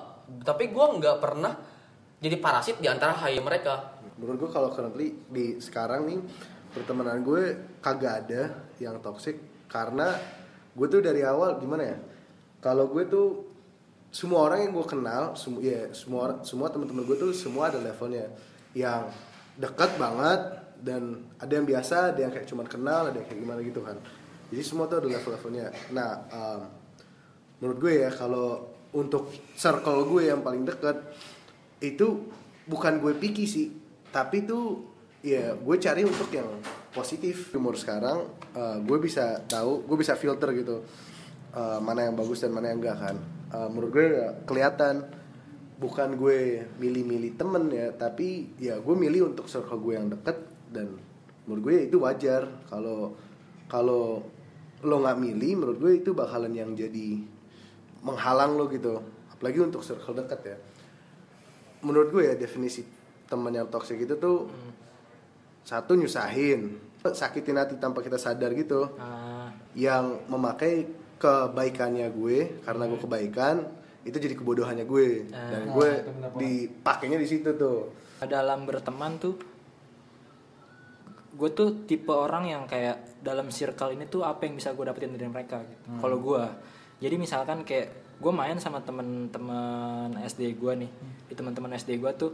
tapi 0.47 0.71
gue 0.71 0.85
nggak 0.99 1.17
pernah 1.19 1.53
jadi 2.21 2.35
parasit 2.39 2.79
di 2.79 2.87
antara 2.87 3.11
hai 3.19 3.35
mereka. 3.43 3.99
Menurut 4.15 4.47
gue 4.47 4.51
kalau 4.53 4.69
currently 4.71 5.17
di 5.27 5.59
sekarang 5.59 6.07
nih 6.07 6.19
pertemanan 6.71 7.19
gue 7.19 7.75
kagak 7.83 8.27
ada 8.27 8.63
yang 8.79 9.01
toxic 9.03 9.67
karena 9.67 10.15
gue 10.71 10.87
tuh 10.87 11.03
dari 11.03 11.25
awal 11.25 11.59
gimana 11.59 11.83
ya? 11.83 11.97
Kalau 12.61 12.87
gue 12.87 13.03
tuh 13.09 13.27
semua 14.13 14.47
orang 14.47 14.69
yang 14.69 14.71
gue 14.77 14.85
kenal, 14.87 15.35
semua 15.35 15.59
ya 15.59 15.89
semua 15.91 16.39
semua 16.45 16.69
teman-teman 16.69 17.03
gue 17.09 17.17
tuh 17.17 17.31
semua 17.33 17.73
ada 17.73 17.81
levelnya 17.81 18.29
yang 18.77 19.11
dekat 19.59 19.95
banget 19.99 20.41
dan 20.81 21.27
ada 21.37 21.53
yang 21.53 21.67
biasa, 21.67 22.15
ada 22.15 22.19
yang 22.25 22.31
kayak 22.33 22.47
cuman 22.49 22.65
kenal, 22.65 23.11
ada 23.11 23.17
yang 23.21 23.27
kayak 23.27 23.41
gimana 23.41 23.59
gitu 23.61 23.81
kan. 23.85 23.97
Jadi 24.49 24.63
semua 24.65 24.89
tuh 24.89 25.05
ada 25.05 25.07
level-levelnya. 25.07 25.67
Nah, 25.93 26.11
um, 26.33 26.61
menurut 27.61 27.77
gue 27.77 27.93
ya 28.07 28.09
kalau 28.09 28.73
untuk 28.91 29.31
circle 29.55 30.09
gue 30.09 30.27
yang 30.27 30.43
paling 30.43 30.67
dekat 30.67 30.99
itu 31.79 32.27
bukan 32.67 32.99
gue 32.99 33.15
picky 33.15 33.47
sih 33.47 33.71
tapi 34.11 34.43
tuh 34.43 34.83
ya 35.23 35.55
gue 35.55 35.75
cari 35.79 36.03
untuk 36.03 36.27
yang 36.35 36.59
positif 36.91 37.55
umur 37.55 37.79
sekarang 37.79 38.27
eh, 38.51 38.77
gue 38.83 38.97
bisa 38.99 39.39
tahu 39.47 39.87
gue 39.87 39.95
bisa 39.95 40.19
filter 40.19 40.51
gitu 40.51 40.83
eh, 41.55 41.79
mana 41.79 42.11
yang 42.11 42.19
bagus 42.19 42.43
dan 42.43 42.51
mana 42.51 42.75
yang 42.75 42.83
enggak 42.83 42.99
kan 42.99 43.15
Eh, 43.51 43.67
menurut 43.67 43.91
gue 43.91 44.05
ya 44.15 44.27
kelihatan 44.47 45.03
bukan 45.81 46.13
gue 46.13 46.61
milih-milih 46.77 47.41
temen 47.41 47.73
ya 47.73 47.89
tapi 47.97 48.53
ya 48.61 48.77
gue 48.77 48.93
milih 48.93 49.33
untuk 49.33 49.49
circle 49.49 49.81
gue 49.81 49.97
yang 49.97 50.13
deket 50.13 50.37
dan 50.69 50.93
menurut 51.49 51.61
gue 51.65 51.75
itu 51.89 51.97
wajar. 51.97 52.45
Kalau 52.69 53.17
kalau 53.65 54.21
lo 54.85 54.95
nggak 55.01 55.17
milih 55.17 55.51
menurut 55.57 55.77
gue 55.81 55.93
itu 56.05 56.13
bakalan 56.13 56.53
yang 56.53 56.77
jadi 56.77 57.17
menghalang 58.05 58.61
lo 58.61 58.69
gitu. 58.69 59.01
Apalagi 59.33 59.57
untuk 59.57 59.81
circle 59.81 60.21
dekat 60.21 60.39
ya. 60.45 60.57
Menurut 61.81 62.13
gue 62.13 62.29
ya 62.29 62.37
definisi 62.37 62.85
teman 63.25 63.57
yang 63.57 63.65
toxic 63.65 63.97
itu 63.97 64.13
tuh 64.21 64.45
satu 65.65 65.97
nyusahin 65.97 66.77
sakitin 67.01 67.57
hati 67.57 67.81
tanpa 67.81 68.05
kita 68.05 68.21
sadar 68.21 68.53
gitu. 68.53 68.85
Ah, 69.01 69.49
yang 69.73 70.21
memakai 70.29 70.85
kebaikannya 71.17 72.05
gue 72.13 72.61
karena 72.61 72.83
gue 72.85 72.99
kebaikan 73.01 73.80
itu 74.01 74.17
jadi 74.17 74.33
kebodohannya 74.33 74.85
gue. 74.85 75.29
Dan 75.29 75.71
gue 75.73 75.89
dipakainya 76.37 77.17
di 77.21 77.27
situ 77.29 77.53
tuh. 77.55 77.93
Dalam 78.21 78.69
berteman 78.69 79.17
tuh 79.17 79.35
gue 81.31 81.49
tuh 81.55 81.87
tipe 81.87 82.11
orang 82.11 82.43
yang 82.51 82.63
kayak 82.67 83.23
dalam 83.23 83.47
circle 83.49 83.95
ini 83.95 84.05
tuh 84.05 84.21
apa 84.27 84.45
yang 84.45 84.59
bisa 84.59 84.75
gue 84.75 84.83
dapetin 84.83 85.15
dari 85.15 85.31
mereka 85.31 85.63
gitu. 85.63 85.97
Kalau 86.03 86.19
gue, 86.19 86.43
jadi 86.99 87.15
misalkan 87.15 87.63
kayak 87.63 88.19
gue 88.21 88.33
main 88.35 88.59
sama 88.59 88.83
temen-temen 88.83 90.11
SD 90.27 90.59
gue 90.59 90.73
nih, 90.85 90.91
di 91.31 91.33
teman-teman 91.33 91.73
SD 91.79 91.97
gue 91.97 92.11
tuh 92.13 92.31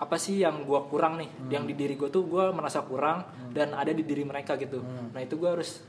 apa 0.00 0.16
sih 0.16 0.40
yang 0.40 0.64
gue 0.64 0.80
kurang 0.88 1.20
nih, 1.20 1.28
yang 1.52 1.68
di 1.68 1.76
diri 1.76 1.98
gue 1.98 2.08
tuh 2.08 2.24
gue 2.24 2.48
merasa 2.54 2.80
kurang 2.86 3.26
dan 3.52 3.76
ada 3.76 3.92
di 3.92 4.06
diri 4.06 4.24
mereka 4.24 4.56
gitu. 4.56 4.80
Nah 5.12 5.20
itu 5.20 5.36
gue 5.36 5.50
harus 5.50 5.84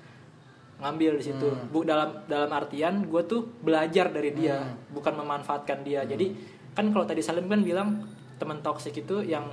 ngambil 0.81 1.15
di 1.15 1.23
situ 1.23 1.45
Hmm. 1.45 1.69
bu 1.69 1.81
dalam 1.83 2.25
dalam 2.25 2.49
artian 2.49 3.05
gue 3.05 3.21
tuh 3.23 3.45
belajar 3.61 4.09
dari 4.09 4.33
dia 4.33 4.57
bukan 4.89 5.13
memanfaatkan 5.15 5.81
dia 5.81 6.01
Hmm. 6.01 6.09
jadi 6.09 6.25
kan 6.71 6.89
kalau 6.89 7.05
tadi 7.05 7.21
Salim 7.21 7.45
kan 7.45 7.61
bilang 7.61 8.01
teman 8.35 8.59
toksik 8.59 8.97
itu 8.97 9.21
yang 9.21 9.45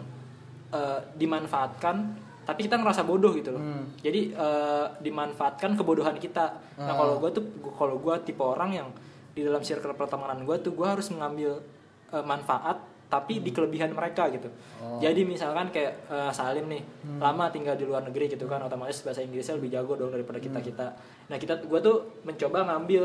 eh, 0.68 1.00
dimanfaatkan 1.14 1.96
tapi 2.42 2.64
kita 2.64 2.76
ngerasa 2.76 3.02
bodoh 3.02 3.32
gitu 3.32 3.50
loh 3.50 3.60
Hmm. 3.60 3.84
jadi 3.98 4.20
eh, 4.30 4.86
dimanfaatkan 5.00 5.72
kebodohan 5.74 6.16
kita 6.16 6.44
nah 6.76 6.86
Ah. 6.86 6.96
kalau 6.96 7.14
gue 7.18 7.30
tuh 7.30 7.44
kalau 7.72 7.96
gue 7.96 8.14
tipe 8.22 8.40
orang 8.40 8.72
yang 8.74 8.88
di 9.30 9.42
dalam 9.42 9.60
circle 9.60 9.92
pertemanan 9.92 10.42
gue 10.42 10.56
tuh 10.58 10.72
gue 10.72 10.84
harus 10.84 11.08
mengambil 11.08 11.60
eh, 12.08 12.20
manfaat 12.22 12.80
tapi 13.08 13.40
di 13.40 13.50
kelebihan 13.50 13.90
mereka 13.90 14.28
gitu 14.28 14.52
Hmm. 14.78 14.94
Oh. 14.94 15.00
jadi 15.00 15.24
misalkan 15.24 15.72
kayak 15.72 16.06
eh, 16.06 16.30
Salim 16.30 16.68
nih 16.68 16.84
Hmm. 17.02 17.18
lama 17.18 17.48
tinggal 17.48 17.74
di 17.74 17.88
luar 17.88 18.04
negeri 18.04 18.28
gitu 18.28 18.44
kan 18.44 18.60
otomatis 18.60 19.00
bahasa 19.00 19.24
Inggrisnya 19.24 19.56
lebih 19.56 19.72
jago 19.72 19.96
dong 19.96 20.12
daripada 20.12 20.36
Hmm. 20.36 20.46
kita 20.46 20.58
kita 20.60 20.86
nah 21.28 21.36
kita 21.36 21.60
gue 21.60 21.80
tuh 21.80 21.96
mencoba 22.22 22.64
ngambil 22.64 23.02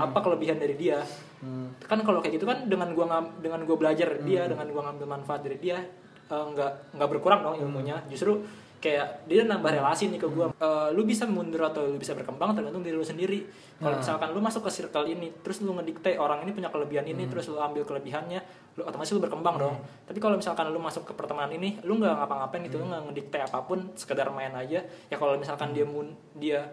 apa 0.00 0.18
kelebihan 0.18 0.56
dari 0.56 0.74
dia 0.74 1.04
Hmm. 1.38 1.68
kan 1.80 2.00
kalau 2.00 2.18
kayak 2.18 2.38
gitu 2.38 2.46
kan 2.46 2.64
dengan 2.64 2.90
ngam, 2.92 3.42
dengan 3.42 3.60
gua 3.64 3.76
belajar 3.76 4.08
dari 4.08 4.24
dia 4.24 4.46
dengan 4.46 4.66
gua 4.70 4.88
ngambil 4.88 5.06
manfaat 5.10 5.40
dari 5.42 5.58
dia 5.58 5.78
eh, 6.24 6.44
nggak 6.48 6.96
nggak 6.96 7.08
berkurang 7.12 7.44
dong 7.44 7.60
ilmunya 7.60 8.00
justru 8.08 8.40
kayak 8.82 9.30
dia 9.30 9.46
nambah 9.46 9.70
relasi 9.70 10.10
nih 10.10 10.18
ke 10.18 10.26
gua. 10.26 10.50
Eh, 10.58 10.88
lu 10.90 11.06
bisa 11.06 11.22
mundur 11.30 11.62
atau 11.62 11.86
lu 11.86 11.96
bisa 12.02 12.18
berkembang 12.18 12.50
tergantung 12.58 12.82
diri 12.82 12.98
lu 12.98 13.06
sendiri. 13.06 13.46
Kalau 13.78 13.94
misalkan 14.02 14.34
lu 14.34 14.42
masuk 14.42 14.66
ke 14.66 14.70
circle 14.74 15.06
ini 15.06 15.30
terus 15.42 15.62
lu 15.62 15.70
ngedikte 15.78 16.18
orang 16.18 16.42
ini 16.42 16.50
punya 16.50 16.66
kelebihan 16.66 17.06
ini 17.06 17.30
terus 17.30 17.46
lu 17.46 17.62
ambil 17.62 17.86
kelebihannya 17.86 18.42
lu 18.74 18.82
otomatis 18.82 19.14
lu 19.14 19.22
berkembang 19.22 19.56
dong. 19.62 19.78
Tapi 20.02 20.18
kalau 20.18 20.34
misalkan 20.34 20.66
lu 20.74 20.82
masuk 20.82 21.06
ke 21.06 21.12
pertemanan 21.14 21.54
ini 21.54 21.78
lu 21.86 22.02
nggak 22.02 22.10
ngapa-ngapain 22.10 22.62
gitu 22.66 22.82
lu 22.82 22.90
nggak 22.90 23.02
ngedikte 23.10 23.38
apa 23.38 23.58
pun 23.62 23.94
sekedar 23.94 24.26
main 24.34 24.50
aja. 24.58 24.82
Ya 24.82 25.16
kalau 25.16 25.38
misalkan 25.38 25.70
dia 25.70 25.86
mun 25.86 26.10
dia 26.34 26.66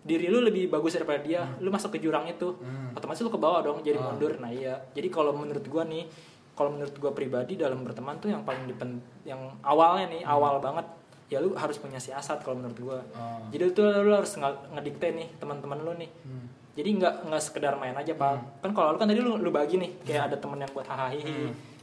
diri 0.00 0.32
lu 0.32 0.40
lebih 0.40 0.72
bagus 0.72 0.96
daripada 0.96 1.20
dia 1.20 1.44
lu 1.60 1.68
masuk 1.68 1.92
ke 1.92 1.98
jurang 2.00 2.24
itu 2.24 2.56
otomatis 2.96 3.20
lu 3.20 3.28
ke 3.28 3.36
bawah 3.36 3.60
dong 3.60 3.84
jadi 3.84 4.00
mundur. 4.00 4.40
Nah 4.40 4.48
iya. 4.48 4.80
Jadi 4.96 5.12
kalau 5.12 5.36
menurut 5.36 5.64
gua 5.68 5.84
nih 5.84 6.08
kalau 6.56 6.72
menurut 6.72 6.96
gua 6.96 7.12
pribadi 7.12 7.56
dalam 7.56 7.84
berteman 7.84 8.16
tuh 8.16 8.32
yang 8.32 8.44
paling 8.44 8.64
dipen 8.64 9.00
yang 9.28 9.40
awalnya 9.60 10.12
nih 10.12 10.22
awal 10.24 10.60
banget 10.60 10.99
ya 11.30 11.38
lu 11.38 11.54
harus 11.54 11.78
punya 11.78 11.96
siasat 11.96 12.42
kalau 12.42 12.58
menurut 12.58 12.78
gua. 12.82 12.98
Oh. 13.14 13.38
jadi 13.48 13.70
itu 13.70 13.78
lu 13.80 14.10
harus 14.10 14.34
nge- 14.34 14.66
ngedikte 14.74 15.14
nih 15.14 15.28
teman-teman 15.38 15.78
lu 15.80 15.94
nih. 15.94 16.10
Jadi 16.74 16.88
nggak 16.98 17.14
nggak 17.30 17.42
sekedar 17.42 17.78
main 17.78 17.94
aja 17.94 18.10
pak. 18.12 18.62
Kan 18.62 18.74
kalau 18.74 18.94
lu 18.94 18.98
kan 18.98 19.06
tadi 19.06 19.22
lu, 19.22 19.38
lu 19.38 19.50
bagi 19.50 19.78
nih 19.78 19.90
kayak 20.02 20.34
ada 20.34 20.36
temen 20.36 20.58
yang 20.58 20.70
buat 20.74 20.84
hahaha 20.84 21.14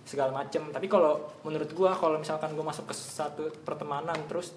segala 0.04 0.32
macem. 0.36 0.68
Tapi 0.68 0.88
kalau 0.88 1.16
menurut 1.44 1.72
gua 1.72 1.92
kalau 1.92 2.20
misalkan 2.20 2.52
gua 2.56 2.68
masuk 2.68 2.88
ke 2.88 2.96
satu 2.96 3.48
pertemanan 3.64 4.16
terus 4.28 4.52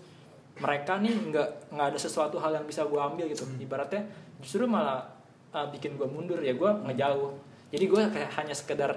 mereka 0.58 0.98
nih 0.98 1.14
nggak 1.30 1.70
nggak 1.70 1.86
ada 1.94 1.98
sesuatu 1.98 2.42
hal 2.42 2.50
yang 2.52 2.66
bisa 2.66 2.82
gua 2.82 3.06
ambil 3.06 3.30
gitu. 3.30 3.46
Ibaratnya 3.58 4.06
justru 4.42 4.66
malah 4.66 5.06
uh, 5.50 5.66
bikin 5.70 5.94
gua 5.94 6.10
mundur 6.10 6.42
ya 6.42 6.50
gua 6.52 6.74
ngejauh 6.82 7.30
jadi 7.70 7.84
gua 7.86 8.02
kayak 8.10 8.30
hanya 8.42 8.54
sekedar 8.54 8.90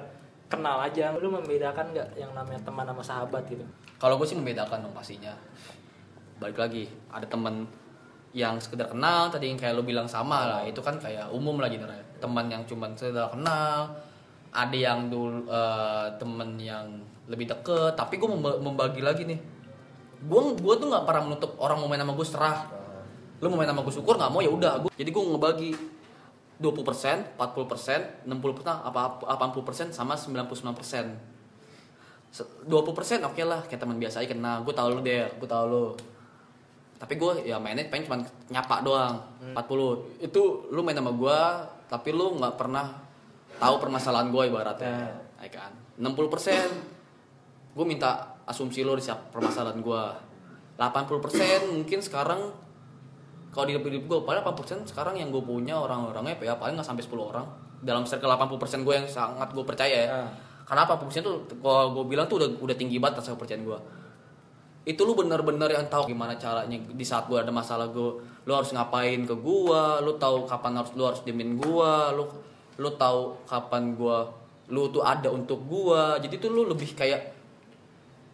kenal 0.49 0.81
aja. 0.81 1.13
Lu 1.17 1.29
membedakan 1.29 1.93
nggak 1.93 2.17
yang 2.17 2.33
namanya 2.33 2.61
teman 2.65 2.85
sama 2.85 3.01
sahabat 3.05 3.45
gitu? 3.45 3.65
Kalau 3.97 4.19
gue 4.19 4.27
sih 4.27 4.35
membedakan 4.35 4.83
dong 4.83 4.91
pastinya. 4.91 5.31
Balik 6.43 6.59
lagi, 6.59 6.83
ada 7.07 7.23
teman 7.23 7.63
yang 8.35 8.59
sekedar 8.59 8.91
kenal 8.91 9.31
tadi 9.31 9.47
yang 9.47 9.55
kayak 9.55 9.79
lo 9.79 9.87
bilang 9.87 10.11
sama 10.11 10.43
lah. 10.43 10.61
Itu 10.67 10.83
kan 10.83 10.99
kayak 10.99 11.31
umum 11.31 11.63
lah 11.63 11.71
gitu 11.71 11.87
teman 12.19 12.51
yang 12.51 12.67
cuman 12.67 12.95
sekedar 12.95 13.31
kenal 13.31 13.95
ada 14.51 14.75
yang 14.75 15.07
dulu 15.07 15.47
eh, 15.47 16.07
temen 16.19 16.59
yang 16.59 16.99
lebih 17.31 17.47
deket. 17.47 17.95
Tapi 17.95 18.19
gue 18.19 18.27
membagi 18.59 18.99
lagi 18.99 19.23
nih. 19.23 19.39
Gue 20.27 20.41
gue 20.59 20.73
tuh 20.75 20.87
nggak 20.91 21.07
pernah 21.07 21.31
menutup 21.31 21.55
orang 21.63 21.79
mau 21.79 21.87
main 21.87 22.03
sama 22.03 22.11
gue 22.11 22.27
serah. 22.27 22.59
Lo 23.39 23.47
mau 23.47 23.63
main 23.63 23.71
sama 23.71 23.79
gue 23.79 23.93
syukur 23.95 24.19
nggak 24.19 24.31
mau 24.31 24.43
ya 24.43 24.51
udah. 24.51 24.83
Gue 24.83 24.91
jadi 24.99 25.09
gue 25.15 25.23
ngebagi 25.23 25.71
20%, 26.59 27.39
40%, 27.39 28.27
60%, 28.27 28.87
apa 28.87 28.99
80% 29.31 29.95
sama 29.95 30.19
99%. 30.19 31.33
Se- 32.33 32.49
20% 32.65 33.29
oke 33.29 33.43
lah 33.45 33.61
kayak 33.69 33.77
teman 33.77 34.01
biasa 34.01 34.25
aja 34.25 34.33
kenal 34.33 34.65
gue 34.65 34.73
tau 34.73 34.89
lu 34.89 35.05
deh 35.05 35.21
gue 35.37 35.45
tau 35.45 35.69
lu 35.69 35.93
tapi 37.03 37.19
gue 37.19 37.43
ya 37.43 37.59
mainnya 37.59 37.83
pengen 37.91 38.07
cuma 38.07 38.17
nyapa 38.47 38.79
doang 38.79 39.19
40 39.51 40.23
itu 40.23 40.41
lu 40.71 40.87
main 40.87 40.95
sama 40.95 41.11
gue 41.11 41.39
tapi 41.91 42.15
lu 42.15 42.39
nggak 42.39 42.55
pernah 42.55 42.95
tahu 43.59 43.75
permasalahan 43.83 44.31
gue 44.31 44.43
ibaratnya 44.47 45.11
ya. 45.43 45.51
kan? 45.51 45.71
60% 45.99 47.75
gue 47.75 47.85
minta 47.85 48.39
asumsi 48.47 48.87
lu 48.87 48.95
di 48.95 49.03
permasalahan 49.03 49.83
gue 49.83 50.03
80% 50.79 51.75
mungkin 51.75 51.99
sekarang 51.99 52.41
kalau 53.53 53.65
di 53.69 53.75
hidup 53.75 54.07
gue 54.09 54.19
paling 54.25 54.41
80% 54.41 54.89
sekarang 54.89 55.19
yang 55.19 55.29
gue 55.29 55.43
punya 55.43 55.77
orang-orangnya 55.77 56.39
ya 56.41 56.57
paling 56.57 56.73
nggak 56.73 56.87
sampai 56.87 57.05
10 57.05 57.13
orang. 57.19 57.45
Dalam 57.83 58.07
circle 58.07 58.31
80% 58.31 58.87
gue 58.87 58.95
yang 58.95 59.07
sangat 59.11 59.51
gue 59.51 59.61
percaya 59.67 59.91
ya. 59.91 60.07
Ya. 60.07 60.25
karena 60.63 60.87
apa 60.87 60.95
persen 60.95 61.27
tuh 61.27 61.43
kalau 61.59 61.91
gue 61.91 62.07
bilang 62.07 62.23
tuh 62.31 62.39
udah 62.39 62.49
udah 62.63 62.75
tinggi 62.79 62.95
banget 62.95 63.19
rasa 63.19 63.35
kepercayaan 63.35 63.67
gue 63.67 63.79
itu 64.83 64.99
lu 65.07 65.15
bener-bener 65.15 65.71
yang 65.71 65.87
tahu 65.87 66.11
gimana 66.11 66.35
caranya 66.35 66.75
di 66.75 67.05
saat 67.07 67.31
gue 67.31 67.39
ada 67.39 67.51
masalah 67.55 67.87
gue 67.87 68.19
lu 68.43 68.51
harus 68.51 68.75
ngapain 68.75 69.23
ke 69.23 69.35
gue 69.35 69.83
lu 70.03 70.11
tahu 70.19 70.43
kapan 70.43 70.83
harus 70.83 70.91
lu 70.93 71.07
harus 71.07 71.23
diemin 71.23 71.55
gue 71.55 71.93
lu 72.19 72.27
lu 72.77 72.89
tahu 72.99 73.47
kapan 73.47 73.95
gue 73.95 74.17
lu 74.75 74.91
tuh 74.91 75.03
ada 75.03 75.31
untuk 75.31 75.63
gue 75.63 76.27
jadi 76.27 76.35
tuh 76.35 76.51
lu 76.51 76.67
lebih 76.67 76.91
kayak 76.91 77.33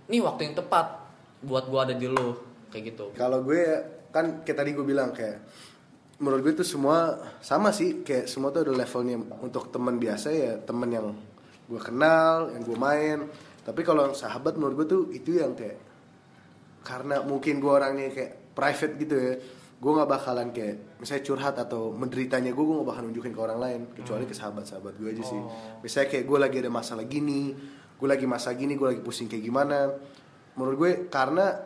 nih 0.09 0.25
waktu 0.25 0.49
yang 0.49 0.55
tepat 0.57 0.99
buat 1.45 1.69
gue 1.69 1.79
ada 1.79 1.95
di 1.95 2.07
lu. 2.09 2.35
Kayak 2.69 2.83
gitu. 2.93 3.05
Kalau 3.15 3.41
gue 3.45 3.63
kan 4.09 4.41
kayak 4.43 4.57
tadi 4.57 4.71
gue 4.73 4.85
bilang 4.85 5.13
kayak 5.13 5.41
menurut 6.19 6.41
gue 6.43 6.53
itu 6.59 6.65
semua 6.65 7.17
sama 7.39 7.71
sih. 7.71 8.03
Kayak 8.03 8.27
semua 8.27 8.51
tuh 8.51 8.67
ada 8.67 8.73
levelnya. 8.75 9.17
Untuk 9.39 9.71
teman 9.71 9.97
biasa 9.97 10.27
ya 10.33 10.53
teman 10.59 10.89
yang 10.91 11.07
gue 11.69 11.81
kenal 11.81 12.51
yang 12.51 12.61
gue 12.65 12.77
main. 12.77 13.17
Tapi 13.63 13.81
kalau 13.85 14.11
sahabat 14.11 14.57
menurut 14.57 14.83
gue 14.83 14.87
tuh 14.89 15.01
itu 15.13 15.39
yang 15.39 15.53
kayak 15.53 15.77
karena 16.83 17.21
mungkin 17.23 17.59
gue 17.59 17.71
orangnya 17.71 18.09
kayak 18.11 18.55
private 18.55 18.93
gitu 18.99 19.15
ya 19.15 19.33
gue 19.79 19.91
nggak 19.95 20.11
bakalan 20.11 20.51
kayak 20.51 20.99
misalnya 20.99 21.23
curhat 21.23 21.55
atau 21.55 21.95
menderitanya 21.95 22.51
gue 22.51 22.63
gue 22.67 22.75
nggak 22.83 22.89
bakalan 22.91 23.05
nunjukin 23.15 23.31
ke 23.31 23.39
orang 23.39 23.59
lain 23.63 23.81
kecuali 23.95 24.27
ke 24.27 24.35
sahabat-sahabat 24.35 24.93
gue 24.99 25.09
aja 25.15 25.23
sih. 25.23 25.39
Misalnya 25.79 26.07
kayak 26.11 26.25
gue 26.27 26.37
lagi 26.39 26.57
ada 26.59 26.71
masalah 26.71 27.05
gini 27.07 27.55
gue 27.99 28.07
lagi 28.07 28.23
masalah 28.27 28.55
gini 28.55 28.75
gue 28.75 28.87
lagi 28.91 29.01
pusing 29.03 29.31
kayak 29.31 29.43
gimana. 29.43 29.95
Menurut 30.59 30.75
gue 30.75 30.91
karena 31.07 31.63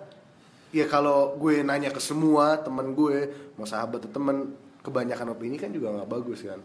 ya 0.70 0.86
kalau 0.86 1.38
gue 1.42 1.66
nanya 1.66 1.90
ke 1.90 1.98
semua 1.98 2.62
teman 2.62 2.94
gue 2.94 3.34
mau 3.58 3.66
sahabat 3.66 4.06
atau 4.06 4.14
teman 4.14 4.54
kebanyakan 4.86 5.34
opini 5.34 5.58
kan 5.58 5.74
juga 5.74 5.90
nggak 5.98 6.10
bagus 6.10 6.46
kan. 6.46 6.62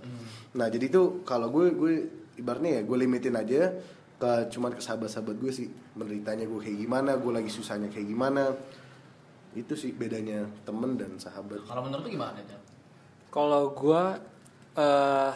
Nah 0.52 0.69
jadi 0.69 0.93
tuh 0.93 1.25
kalau 1.25 1.49
gue 1.49 1.73
gue 1.73 1.95
ibaratnya 2.37 2.81
ya 2.81 2.83
gue 2.85 2.97
limitin 2.97 3.40
aja 3.40 3.73
ke 4.18 4.50
cuman 4.50 4.75
ke 4.75 4.82
sahabat-sahabat 4.82 5.38
gue 5.38 5.52
sih 5.54 5.70
menderitanya 5.94 6.42
gue 6.42 6.58
kayak 6.58 6.78
gimana 6.82 7.14
gue 7.14 7.32
lagi 7.32 7.50
susahnya 7.50 7.87
kayak 7.87 8.10
gimana 8.10 8.50
itu 9.54 9.72
sih 9.78 9.94
bedanya 9.94 10.44
temen 10.66 10.98
dan 10.98 11.16
sahabat 11.16 11.62
kalau 11.64 11.87
menurut 11.87 12.04
lu 12.04 12.10
gimana 12.18 12.37
Jam? 12.44 12.60
Kalau 13.28 13.76
gua 13.76 14.16
eh 14.72 15.32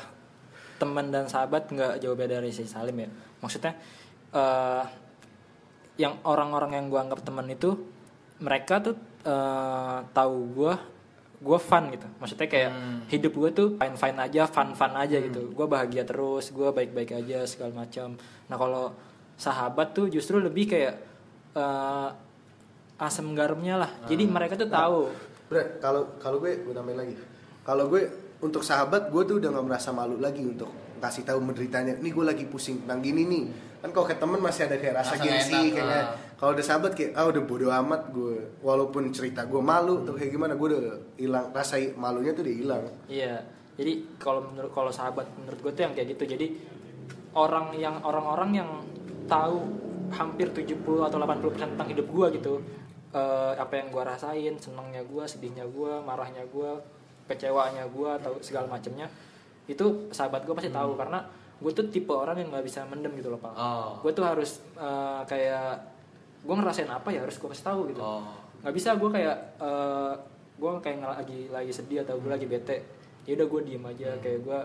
teman 0.81 1.13
dan 1.13 1.29
sahabat 1.29 1.69
nggak 1.71 2.01
jauh 2.03 2.17
beda 2.17 2.41
dari 2.41 2.51
si 2.51 2.65
Salim 2.65 2.97
ya. 2.97 3.09
Maksudnya 3.45 3.73
eh 4.33 4.85
yang 6.01 6.17
orang-orang 6.25 6.81
yang 6.81 6.87
gua 6.89 7.05
anggap 7.05 7.21
teman 7.21 7.47
itu 7.53 7.77
mereka 8.41 8.81
tuh 8.81 8.97
eh 9.29 9.99
tahu 10.17 10.37
gua 10.57 10.75
gua 11.43 11.59
fun 11.59 11.91
gitu. 11.91 12.07
Maksudnya 12.23 12.49
kayak 12.49 12.71
hidup 13.11 13.33
gua 13.35 13.51
tuh 13.51 13.75
fine 13.77 13.97
fine 13.99 14.19
aja, 14.23 14.47
fun 14.47 14.73
fun 14.79 14.95
aja 14.95 15.19
gitu. 15.19 15.51
Gua 15.53 15.67
bahagia 15.67 16.07
terus, 16.07 16.55
gua 16.55 16.71
baik 16.71 16.95
baik 16.95 17.11
aja 17.19 17.45
segala 17.45 17.85
macam. 17.85 18.15
Nah 18.47 18.57
kalau 18.57 18.95
sahabat 19.35 19.93
tuh 19.93 20.07
justru 20.07 20.39
lebih 20.39 20.71
kayak 20.71 20.95
eh 21.53 22.09
asam 23.03 23.35
garamnya 23.35 23.83
lah. 23.83 23.91
Jadi 24.07 24.23
mereka 24.31 24.55
tuh 24.55 24.71
tahu. 24.71 25.11
Bre, 25.51 25.83
kalau 25.83 26.17
kalau 26.23 26.39
gue 26.39 26.63
gue 26.63 26.71
nambahin 26.71 26.99
lagi. 27.03 27.15
Kalau 27.67 27.91
gue 27.91 28.03
untuk 28.39 28.63
sahabat 28.63 29.11
gue 29.11 29.23
tuh 29.27 29.37
udah 29.43 29.51
nggak 29.51 29.67
merasa 29.67 29.91
malu 29.91 30.23
lagi 30.23 30.47
untuk 30.47 30.71
kasih 31.03 31.27
tahu 31.27 31.43
menderitanya. 31.43 31.99
Nih 31.99 32.15
gue 32.15 32.25
lagi 32.25 32.47
pusing 32.47 32.87
tentang 32.87 33.03
gini 33.03 33.27
nih. 33.27 33.45
Kan 33.83 33.91
kalau 33.91 34.07
ke 34.07 34.15
temen 34.15 34.39
masih 34.39 34.71
ada 34.71 34.79
kayak 34.79 34.95
rasa 35.03 35.19
gengsi 35.19 35.75
kayaknya. 35.75 35.99
ah. 35.99 36.15
Kalau 36.39 36.55
udah 36.55 36.65
sahabat 36.65 36.95
kayak 36.95 37.19
ah 37.19 37.27
udah 37.27 37.43
bodo 37.43 37.67
amat 37.69 38.03
gue. 38.15 38.63
Walaupun 38.63 39.11
cerita 39.11 39.43
gue 39.43 39.59
malu 39.59 40.07
atau 40.07 40.15
kayak 40.15 40.31
gimana 40.31 40.55
gue 40.55 40.67
udah 40.71 40.83
hilang 41.19 41.51
rasa 41.51 41.83
malunya 41.99 42.31
tuh 42.31 42.47
udah 42.47 42.55
hilang. 42.55 42.85
Iya. 43.11 43.43
Jadi 43.75 43.93
kalau 44.23 44.47
menurut 44.47 44.71
kalau 44.71 44.95
sahabat 44.95 45.27
menurut 45.35 45.59
gue 45.59 45.73
tuh 45.75 45.83
yang 45.83 45.95
kayak 45.99 46.15
gitu. 46.15 46.25
Jadi 46.31 46.47
orang 47.35 47.75
yang 47.75 47.99
orang-orang 48.07 48.51
yang 48.63 48.71
tahu 49.27 49.59
hampir 50.13 50.53
70 50.55 50.79
atau 51.09 51.17
80% 51.19 51.75
tentang 51.75 51.89
hidup 51.91 52.07
gue 52.07 52.27
gitu. 52.39 52.55
Eh, 53.13 53.53
apa 53.59 53.77
yang 53.77 53.93
gue 53.93 54.03
rasain, 54.05 54.55
senangnya 54.57 55.05
gue, 55.05 55.25
sedihnya 55.29 55.69
gue, 55.69 56.01
marahnya 56.01 56.49
gue, 56.49 56.71
kecewanya 57.29 57.85
gue 57.91 58.09
atau 58.09 58.33
segala 58.41 58.69
macamnya. 58.71 59.11
Itu 59.69 60.09
sahabat 60.13 60.49
gue 60.49 60.55
pasti 60.57 60.73
tahu 60.73 60.97
karena 60.97 61.21
gue 61.63 61.73
tuh 61.73 61.87
tipe 61.87 62.11
orang 62.11 62.35
yang 62.37 62.51
nggak 62.51 62.63
bisa 62.63 62.83
mendem 62.85 63.15
gitu 63.15 63.29
loh 63.29 63.39
pak. 63.39 63.53
Oh. 63.53 63.95
Gue 64.01 64.11
tuh 64.11 64.23
harus 64.23 64.51
eh, 64.75 65.21
kayak 65.25 65.79
gue 66.41 66.53
ngerasain 66.53 66.87
apa 66.87 67.09
ya 67.09 67.23
harus 67.23 67.35
gue 67.35 67.47
kasih 67.47 67.63
tahu 67.65 67.81
gitu 67.87 68.03
Oh. 68.03 68.27
nggak 68.61 68.75
bisa 68.75 68.95
gue 68.95 69.07
kayak 69.09 69.37
eh 69.59 70.13
gue 70.53 70.71
kayak 70.81 70.99
lagi 71.01 71.41
lagi 71.49 71.71
sedih 71.71 72.03
atau 72.03 72.15
gue 72.17 72.27
lagi 72.29 72.45
bete 72.45 72.77
ya 73.23 73.35
udah 73.35 73.47
gue 73.49 73.61
diem 73.65 73.85
aja 73.85 74.11
kayak 74.19 74.41
gue 74.41 74.61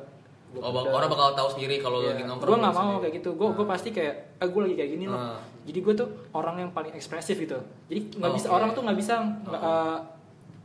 Oh, 0.56 0.72
bak- 0.72 0.88
orang 0.88 1.06
bakal 1.08 1.36
tahu 1.36 1.50
sendiri 1.52 1.76
kalau 1.78 2.00
Iya. 2.00 2.16
lagi 2.16 2.24
nongkrong. 2.24 2.50
gue 2.50 2.58
nggak 2.58 2.72
mau 2.72 2.82
sendiri. 2.88 3.02
kayak 3.04 3.14
gitu 3.16 3.30
gue 3.36 3.48
gue 3.52 3.66
pasti 3.68 3.90
kayak 3.92 4.16
ah 4.38 4.48
gue 4.48 4.62
lagi 4.64 4.76
kayak 4.76 4.92
gini 4.92 5.06
loh 5.06 5.20
Ah. 5.20 5.38
jadi 5.62 5.80
gue 5.82 5.94
tuh 5.94 6.08
orang 6.32 6.56
yang 6.58 6.72
paling 6.72 6.94
ekspresif 6.94 7.36
gitu 7.36 7.60
jadi 7.86 8.00
nggak 8.16 8.32
bisa 8.34 8.48
Oke. 8.48 8.56
orang 8.56 8.70
tuh 8.72 8.82
nggak 8.82 8.98
bisa 8.98 9.14
nggak, 9.20 9.62
eh, 9.62 9.98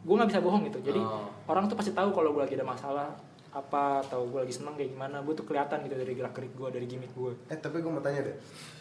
gue 0.02 0.14
nggak 0.14 0.30
bisa 0.30 0.40
bohong 0.40 0.62
gitu 0.64 0.78
jadi 0.82 1.00
Oh. 1.00 1.26
orang 1.46 1.64
tuh 1.66 1.74
pasti 1.74 1.90
tahu 1.90 2.08
kalau 2.08 2.30
gue 2.30 2.40
lagi 2.40 2.54
ada 2.54 2.64
masalah 2.64 3.10
apa 3.52 4.00
atau 4.00 4.24
gue 4.26 4.40
lagi 4.40 4.54
seneng 4.54 4.72
kayak 4.72 4.90
gimana 4.90 5.20
gue 5.20 5.34
tuh 5.34 5.44
kelihatan 5.44 5.82
gitu 5.82 5.94
dari 5.94 6.12
gerak 6.12 6.32
gerik 6.32 6.52
gue 6.52 6.68
dari 6.68 6.86
gimmick 6.86 7.12
gue 7.12 7.32
Eh 7.46 7.56
tapi 7.56 7.78
gue 7.78 7.88
mau 7.88 8.00
tanya 8.00 8.20
deh, 8.22 8.36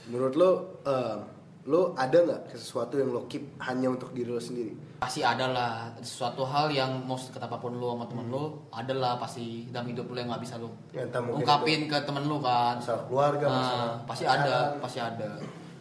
menurut 0.07 0.33
lo, 0.33 0.49
eh, 0.81 1.17
lo 1.63 1.91
ada 1.93 2.17
nggak 2.17 2.41
sesuatu 2.51 2.95
yang 2.95 3.11
lo 3.11 3.27
keep 3.27 3.43
hanya 3.59 3.87
untuk 3.89 4.11
diri 4.11 4.27
lo 4.27 4.39
sendiri? 4.39 4.71
pasti 4.97 5.21
ada 5.21 5.49
lah. 5.49 5.73
Sesuatu 5.97 6.41
hal 6.43 6.69
yang 6.69 7.01
mau 7.01 7.13
sedekat 7.13 7.41
apa 7.43 7.57
pun 7.57 7.73
lu 7.73 7.89
sama 7.89 8.05
temen 8.05 8.29
lu 8.29 8.43
ada 8.69 8.93
lah 8.93 9.17
pasti 9.17 9.65
dalam 9.67 9.85
hidup 9.87 10.05
lu 10.05 10.15
yang 10.15 10.29
nggak 10.29 10.39
bisa 10.39 10.55
lu 10.55 10.69
Ya, 10.89 11.03
ungkapin 11.09 11.85
ke 11.85 11.97
temen 11.99 12.23
lu 12.23 12.37
kan. 12.37 12.77
Masalah 12.77 13.03
keluarga, 13.05 13.43
Nah, 13.43 13.57
masalah 13.57 13.89
pasti 14.05 14.23
pacaran. 14.23 14.41
ada 14.41 14.55
pasti 14.77 14.99
ada. 15.01 15.29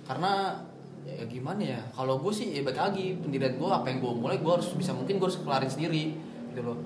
Karena 0.03 0.33
ya 1.01 1.25
gimana 1.27 1.61
ya 1.61 1.81
kalau 1.91 2.17
gue 2.19 2.29
sih 2.31 2.51
ya 2.51 2.61
baik 2.61 2.77
lagi 2.77 3.15
pendirian 3.15 3.55
gue 3.55 3.69
apa 3.69 3.87
yang 3.87 3.99
gue 3.99 4.13
mulai 4.15 4.37
gue 4.37 4.51
harus 4.51 4.69
bisa 4.73 4.91
mungkin 4.91 5.17
gue 5.17 5.27
harus 5.27 5.39
kelarin 5.39 5.69
sendiri 5.69 6.17
gitu 6.49 6.61
loh 6.63 6.77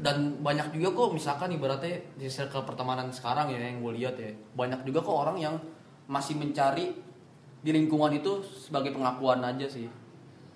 dan 0.00 0.44
banyak 0.44 0.76
juga 0.76 0.92
kok 0.92 1.08
misalkan 1.16 1.48
ibaratnya 1.56 1.96
di 2.20 2.28
circle 2.28 2.68
pertemanan 2.68 3.08
sekarang 3.08 3.48
ya 3.48 3.56
yang 3.56 3.80
gue 3.80 3.92
lihat 3.96 4.14
ya 4.20 4.30
banyak 4.52 4.84
juga 4.84 5.00
kok 5.00 5.16
orang 5.16 5.36
yang 5.40 5.54
masih 6.06 6.36
mencari 6.36 6.92
di 7.64 7.70
lingkungan 7.74 8.14
itu 8.14 8.44
sebagai 8.46 8.94
pengakuan 8.94 9.42
aja 9.42 9.66
sih. 9.66 9.90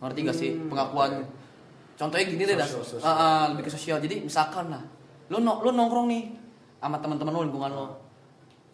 Ngerti 0.01 0.19
gak 0.23 0.37
sih? 0.37 0.51
Pengakuan. 0.69 1.27
contohnya 2.01 2.25
gini 2.33 2.49
deh 2.49 2.57
dah 2.57 2.65
Hmm, 2.65 2.81
Sosial, 2.81 2.97
sosial. 2.97 3.13
Ah, 3.13 3.17
ah, 3.21 3.43
lebih 3.53 3.69
ke 3.69 3.73
sosial. 3.77 3.99
Jadi 4.01 4.25
misalkan 4.25 4.73
lah 4.73 4.81
lu 5.29 5.37
no, 5.45 5.61
lu 5.61 5.69
nongkrong 5.77 6.09
nih 6.09 6.23
sama 6.81 6.97
teman-teman 6.97 7.33
lu 7.37 7.41
lingkungan 7.53 7.71
lo. 7.77 7.87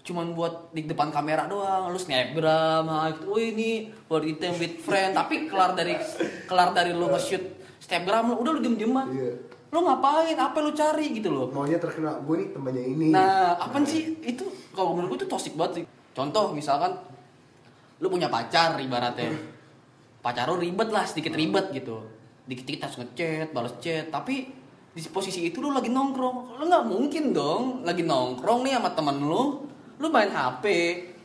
Cuman 0.07 0.31
buat 0.39 0.71
di 0.71 0.87
depan 0.87 1.11
kamera 1.11 1.51
doang 1.51 1.91
lu 1.91 1.99
snapgram 1.99 2.87
gitu 2.87 3.27
oh 3.35 3.41
ini 3.43 3.91
buat 4.07 4.23
item 4.23 4.55
with 4.63 4.79
friend. 4.79 5.19
Tapi 5.19 5.51
kelar 5.51 5.75
dari 5.75 5.99
kelar 6.47 6.71
dari 6.71 6.95
lu 6.95 7.11
nge-shoot 7.11 7.43
snapgram 7.83 8.31
lu 8.31 8.47
udah 8.47 8.53
lu 8.55 8.61
diem-dieman. 8.63 9.07
Iya. 9.11 9.33
Lu 9.77 9.85
ngapain 9.85 10.33
apa 10.41 10.57
lu 10.65 10.73
cari 10.73 11.13
gitu 11.13 11.29
loh 11.29 11.53
Maunya 11.53 11.77
terkenal, 11.77 12.25
gue 12.25 12.37
nih 12.41 12.49
temannya 12.57 12.85
ini. 12.97 13.07
Nah, 13.13 13.61
apa 13.61 13.77
sih 13.85 14.17
itu 14.25 14.49
kalau 14.73 14.97
menurut 14.97 15.13
gue 15.13 15.19
itu 15.21 15.29
toxic 15.29 15.53
banget 15.53 15.73
sih. 15.77 15.85
Contoh 16.17 16.57
misalkan 16.57 16.97
lu 18.01 18.09
punya 18.09 18.33
pacar 18.33 18.81
ibaratnya. 18.81 19.37
Pacar 20.25 20.49
lu 20.49 20.57
ribet 20.57 20.89
lah, 20.89 21.05
sedikit 21.05 21.37
ribet 21.37 21.77
gitu. 21.77 22.01
Dikit-dikit 22.49 22.89
harus 22.89 22.97
ngechat, 23.05 23.53
balas 23.53 23.77
chat, 23.85 24.09
tapi 24.09 24.49
di 24.97 25.01
posisi 25.13 25.45
itu 25.45 25.61
lu 25.61 25.77
lagi 25.77 25.93
nongkrong. 25.93 26.57
Lu 26.57 26.65
nggak 26.65 26.85
mungkin 26.89 27.37
dong 27.37 27.85
lagi 27.85 28.01
nongkrong 28.01 28.65
nih 28.65 28.81
sama 28.81 28.91
temen 28.97 29.21
lu, 29.21 29.69
lu 30.01 30.07
main 30.09 30.33
HP. 30.33 30.65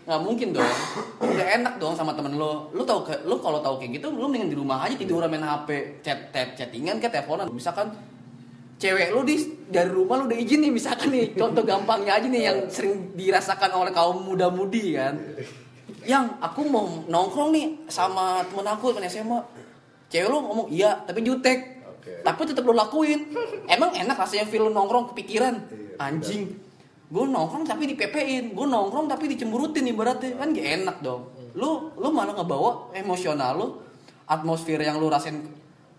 nggak 0.01 0.17
mungkin 0.25 0.50
dong 0.50 0.65
udah 1.22 1.48
enak 1.62 1.77
dong 1.77 1.93
sama 1.93 2.17
temen 2.17 2.34
lu 2.34 2.74
lu 2.74 2.81
tau 2.81 3.05
lu 3.22 3.38
kalau 3.38 3.62
tahu 3.62 3.77
kayak 3.77 4.01
gitu 4.01 4.10
lu 4.10 4.25
mendingan 4.25 4.50
di 4.50 4.58
rumah 4.58 4.81
aja 4.81 4.98
tiduran 4.98 5.29
main 5.29 5.46
HP 5.46 6.01
chat 6.01 6.34
chat 6.34 6.58
chattingan 6.58 6.98
kayak 6.98 7.22
teleponan 7.22 7.46
misalkan 7.53 7.93
cewek 8.81 9.13
lu 9.13 9.21
di 9.21 9.38
dari 9.69 9.93
rumah 9.93 10.17
lu 10.17 10.25
udah 10.25 10.39
izin 10.41 10.65
nih 10.65 10.71
misalkan 10.73 11.13
nih. 11.13 11.38
Contoh 11.38 11.61
gampangnya 11.61 12.17
aja 12.17 12.25
nih 12.25 12.41
yang 12.50 12.57
sering 12.65 13.13
dirasakan 13.13 13.69
oleh 13.77 13.93
kaum 13.93 14.25
muda-mudi 14.25 14.97
kan. 14.97 15.21
Yang 16.01 16.33
aku 16.41 16.65
mau 16.65 17.05
nongkrong 17.05 17.53
nih 17.53 17.65
sama 17.85 18.41
temen 18.50 18.65
aku 18.65 18.89
temen 18.97 19.05
SMA 19.05 19.39
cewek 20.09 20.27
lu 20.27 20.41
ngomong 20.41 20.67
iya 20.73 20.97
tapi 21.05 21.21
jutek. 21.21 21.79
Oke. 22.01 22.25
tapi 22.25 22.41
tetap 22.50 22.65
lu 22.65 22.73
lakuin. 22.73 23.29
Emang 23.69 23.93
enak 23.93 24.17
rasanya 24.17 24.50
feel 24.50 24.65
lu 24.65 24.73
nongkrong 24.73 25.13
kepikiran? 25.13 25.53
Iya, 25.69 26.01
anjing. 26.01 26.50
gue 27.11 27.25
nongkrong 27.27 27.69
tapi 27.69 27.85
dipepein. 27.93 28.57
Gue 28.57 28.65
nongkrong 28.65 29.05
tapi 29.05 29.29
dicemburutin 29.29 29.85
ibaratnya. 29.85 30.41
Kan 30.41 30.57
gak 30.57 30.67
enak 30.81 30.97
dong. 31.05 31.29
Lu 31.53 31.93
lu 32.01 32.10
malah 32.10 32.34
ngebawa 32.34 32.89
emosional 32.97 33.53
lu 33.53 33.67
atmosfer 34.25 34.82
yang 34.82 34.97
lu 34.97 35.12
rasain 35.12 35.38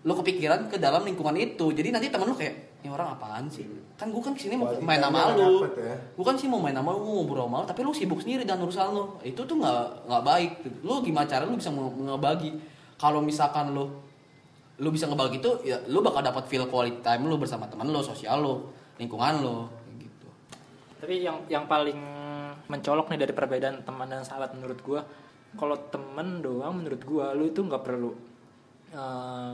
lu 0.03 0.13
kepikiran 0.19 0.67
ke 0.67 0.75
dalam 0.75 1.07
lingkungan 1.07 1.39
itu. 1.39 1.71
Jadi 1.71 1.95
nanti 1.95 2.11
temen 2.11 2.27
lu 2.27 2.35
kayak 2.35 2.72
ini 2.83 2.91
orang 2.91 3.15
apaan 3.15 3.47
sih? 3.47 3.63
Kan 3.95 4.11
gue 4.11 4.19
kan 4.19 4.35
ke 4.35 4.43
sini 4.43 4.59
mau 4.59 4.67
main 4.83 4.99
sama 4.99 5.31
time-nya 5.31 5.47
lu. 5.47 5.59
ya. 5.79 5.95
gue 5.95 6.25
kan 6.27 6.35
sih 6.35 6.51
mau 6.51 6.59
main 6.59 6.75
sama 6.75 6.91
lu 6.91 6.99
mau 6.99 7.13
ngobrol 7.23 7.47
sama 7.47 7.55
lu 7.63 7.65
tapi 7.71 7.81
lu 7.87 7.95
sibuk 7.95 8.19
sendiri 8.19 8.43
dan 8.43 8.59
urusan 8.59 8.91
lu. 8.91 9.15
Itu 9.23 9.47
tuh 9.47 9.55
nggak 9.55 10.11
nggak 10.11 10.23
baik. 10.27 10.51
Lu 10.83 10.99
gimana 10.99 11.23
cara 11.23 11.47
lu 11.47 11.55
bisa 11.55 11.71
nge- 11.71 11.95
ngebagi? 11.95 12.51
Kalau 12.99 13.23
misalkan 13.23 13.71
lu 13.71 13.87
lu 14.83 14.89
bisa 14.91 15.07
ngebagi 15.07 15.39
itu 15.39 15.51
ya 15.63 15.79
lu 15.87 16.03
bakal 16.03 16.19
dapat 16.19 16.43
feel 16.51 16.67
quality 16.67 16.99
time 16.99 17.23
lu 17.23 17.39
bersama 17.39 17.71
teman 17.71 17.87
lu 17.87 18.03
sosial 18.03 18.43
lu 18.43 18.53
lingkungan 18.99 19.39
lu 19.39 19.55
kayak 19.63 19.95
gitu. 20.03 20.27
Tapi 20.99 21.15
yang 21.23 21.37
yang 21.47 21.63
paling 21.63 21.95
mencolok 22.67 23.07
nih 23.15 23.19
dari 23.23 23.31
perbedaan 23.31 23.79
teman 23.87 24.11
dan 24.11 24.27
sahabat 24.27 24.51
menurut 24.55 24.79
gua, 24.83 25.01
kalau 25.55 25.79
temen 25.87 26.43
doang 26.43 26.83
menurut 26.83 26.99
gua 27.07 27.31
lu 27.31 27.47
itu 27.47 27.63
nggak 27.63 27.83
perlu 27.83 28.11
eh, 28.91 29.53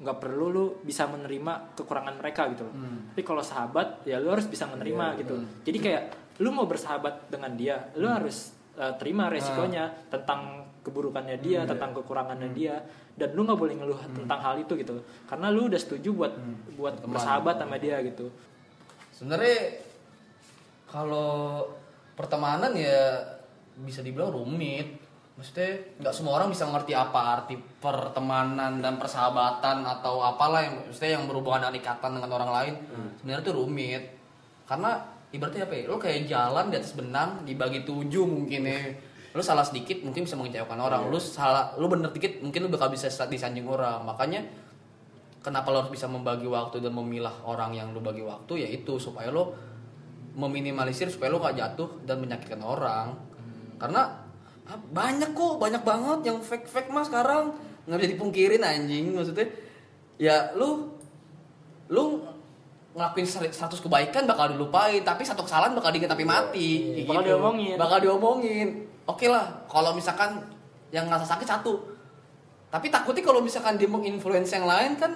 nggak 0.00 0.16
perlu 0.16 0.46
lu 0.48 0.64
bisa 0.80 1.04
menerima 1.04 1.76
kekurangan 1.76 2.14
mereka 2.16 2.48
gitu 2.56 2.64
loh. 2.64 2.74
Tapi 3.12 3.22
kalau 3.22 3.44
sahabat 3.44 4.02
ya 4.08 4.16
lu 4.16 4.32
harus 4.32 4.48
bisa 4.48 4.64
menerima 4.64 5.20
gitu. 5.20 5.36
Jadi 5.60 5.78
kayak 5.78 6.02
lu 6.40 6.48
mau 6.56 6.64
bersahabat 6.64 7.28
dengan 7.28 7.52
dia, 7.52 7.92
lu 8.00 8.08
harus 8.08 8.56
eh, 8.80 8.96
terima 8.96 9.28
resikonya 9.28 9.92
tentang 10.08 10.64
keburukannya 10.80 11.36
dia, 11.44 11.68
tentang 11.68 11.92
kekurangannya 11.92 12.50
dia 12.56 12.80
dan 13.12 13.36
lu 13.36 13.44
nggak 13.44 13.60
boleh 13.60 13.76
ngeluh 13.76 14.00
tentang 14.16 14.40
hal 14.40 14.56
itu 14.56 14.72
gitu. 14.80 15.04
Karena 15.28 15.52
lu 15.52 15.68
udah 15.68 15.76
setuju 15.76 16.08
buat 16.16 16.32
buat 16.80 17.04
bersahabat 17.04 17.60
sama 17.60 17.76
dia 17.76 18.00
gitu. 18.00 18.32
sebenarnya 19.20 19.84
kalau 20.88 21.68
pertemanan 22.16 22.72
ya 22.72 23.20
bisa 23.84 24.00
dibilang 24.00 24.32
rumit 24.32 24.96
maksudnya 25.40 25.72
nggak 26.04 26.12
semua 26.12 26.36
orang 26.36 26.52
bisa 26.52 26.68
ngerti 26.68 26.92
apa 26.92 27.40
arti 27.40 27.56
pertemanan 27.56 28.84
dan 28.84 29.00
persahabatan 29.00 29.88
atau 29.88 30.20
apalah 30.20 30.60
yang 30.60 30.84
maksudnya 30.84 31.16
yang 31.16 31.24
berhubungan 31.24 31.64
dengan 31.64 31.80
ikatan 31.80 32.10
dengan 32.20 32.30
orang 32.36 32.50
lain. 32.52 32.74
Sebenarnya 33.16 33.48
itu 33.48 33.52
rumit. 33.56 34.02
Karena 34.68 35.00
ibaratnya 35.32 35.64
apa 35.64 35.74
ya? 35.80 35.82
Lo 35.88 35.96
kayak 35.96 36.28
jalan 36.28 36.68
di 36.68 36.76
atas 36.76 36.92
benang 36.92 37.40
dibagi 37.48 37.88
tujuh 37.88 38.28
mungkin 38.28 38.68
ya. 38.68 38.80
Lo 39.36 39.40
salah 39.40 39.64
sedikit 39.64 40.04
mungkin 40.04 40.28
bisa 40.28 40.36
mengecewakan 40.36 40.76
orang. 40.76 41.08
Lo 41.08 41.16
salah 41.16 41.72
lo 41.80 41.88
bener 41.88 42.12
dikit 42.12 42.44
mungkin 42.44 42.66
lo 42.66 42.68
bakal 42.68 42.92
bisa 42.92 43.08
disanjung 43.08 43.64
orang. 43.70 44.04
Makanya 44.04 44.44
kenapa 45.40 45.72
lo 45.72 45.80
harus 45.80 45.94
bisa 45.94 46.04
membagi 46.04 46.44
waktu 46.44 46.84
dan 46.84 46.92
memilah 46.92 47.32
orang 47.48 47.72
yang 47.72 47.96
lo 47.96 48.04
bagi 48.04 48.20
waktu? 48.20 48.66
Ya 48.66 48.68
itu 48.68 49.00
supaya 49.00 49.32
lo 49.32 49.56
meminimalisir 50.36 51.08
supaya 51.08 51.32
lo 51.32 51.40
nggak 51.40 51.56
jatuh 51.56 51.88
dan 52.04 52.20
menyakitkan 52.20 52.60
orang. 52.60 53.14
Karena 53.80 54.02
ah, 54.04 54.19
banyak 54.90 55.30
kok 55.30 55.54
banyak 55.56 55.82
banget 55.82 56.18
yang 56.24 56.38
fake 56.38 56.66
fake 56.66 56.90
mas 56.90 57.06
sekarang. 57.06 57.56
Nggak 57.84 57.98
bisa 57.98 58.10
dipungkirin 58.12 58.62
anjing 58.62 59.10
maksudnya. 59.10 59.46
Ya 60.16 60.52
lu 60.52 60.92
lu 61.88 62.22
ngelakuin 62.90 63.26
100 63.26 63.54
kebaikan 63.70 64.26
bakal 64.26 64.50
dilupain 64.50 65.00
tapi 65.00 65.22
satu 65.22 65.42
kesalahan 65.42 65.72
bakal 65.72 65.90
diingat 65.90 66.10
tapi 66.10 66.22
mati. 66.22 66.70
kayak 66.94 67.06
Bakal 67.06 67.22
gitu. 67.22 67.28
diomongin. 67.30 67.74
bakal 67.78 67.98
diomongin. 67.98 68.68
Oke 69.06 69.26
lah 69.26 69.64
kalau 69.66 69.90
misalkan 69.90 70.42
yang 70.90 71.06
ngerasa 71.06 71.26
sakit 71.26 71.46
satu. 71.48 71.74
Tapi 72.70 72.86
takutnya 72.86 73.22
kalau 73.22 73.40
misalkan 73.40 73.74
dia 73.74 73.86
menginfluence 73.86 74.52
yang 74.52 74.66
lain 74.66 74.94
kan 74.94 75.10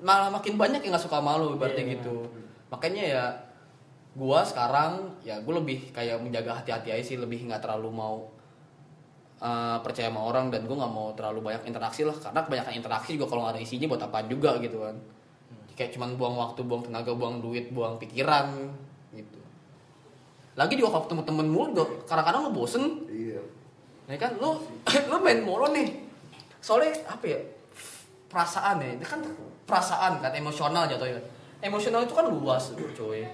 malah 0.00 0.30
makin 0.30 0.54
banyak 0.54 0.80
yang 0.80 0.94
nggak 0.94 1.02
suka 1.02 1.18
malu 1.18 1.54
ibaratnya 1.54 1.82
Iya. 1.82 1.92
gitu. 1.98 2.16
Makanya 2.70 3.02
ya 3.04 3.24
gua 4.10 4.42
sekarang 4.42 5.14
ya 5.22 5.38
gue 5.38 5.54
lebih 5.54 5.90
kayak 5.90 6.18
menjaga 6.18 6.58
hati-hati 6.58 6.90
aja 6.90 7.04
sih 7.04 7.14
lebih 7.14 7.46
nggak 7.46 7.62
terlalu 7.62 7.90
mau 7.90 8.26
uh, 9.40 9.78
percaya 9.80 10.12
sama 10.12 10.20
orang 10.22 10.52
dan 10.52 10.68
gue 10.68 10.76
nggak 10.76 10.92
mau 10.92 11.12
terlalu 11.16 11.50
banyak 11.50 11.66
interaksi 11.66 12.04
lah 12.04 12.14
karena 12.14 12.40
kebanyakan 12.44 12.72
interaksi 12.76 13.10
juga 13.16 13.26
kalau 13.32 13.40
nggak 13.48 13.54
ada 13.56 13.62
isinya 13.64 13.86
buat 13.88 14.02
apaan 14.04 14.26
juga 14.28 14.50
gitu 14.60 14.78
kan. 14.84 14.96
Kayak 15.74 15.96
cuman 15.96 16.10
buang 16.20 16.36
waktu 16.36 16.60
buang 16.68 16.82
tenaga 16.84 17.12
buang 17.16 17.40
duit 17.40 17.72
buang 17.72 17.96
pikiran 17.96 18.52
gitu. 19.16 19.40
Lagi 20.60 20.76
juga 20.76 20.92
kalau 20.92 21.04
ketemu 21.08 21.22
temen 21.24 21.46
mulu 21.48 21.66
juga 21.72 21.84
kadang-kadang 22.04 22.40
lo 22.48 22.50
bosen. 22.52 22.84
Iya. 23.08 23.40
ya 24.12 24.18
kan? 24.20 24.36
Lu 24.36 24.60
lu 25.10 25.16
main 25.24 25.40
mulu 25.40 25.72
nih. 25.72 25.88
Soalnya 26.60 26.92
apa 27.08 27.24
ya 27.24 27.40
perasaan 28.28 28.78
ya 28.84 28.94
ini 28.94 29.04
kan 29.04 29.24
perasaan 29.64 30.20
kan 30.20 30.32
emosional 30.36 30.84
jatuhnya. 30.84 31.16
Emosional 31.64 32.04
itu 32.04 32.12
kan 32.12 32.28
luas 32.28 32.76
cuy. 32.76 33.24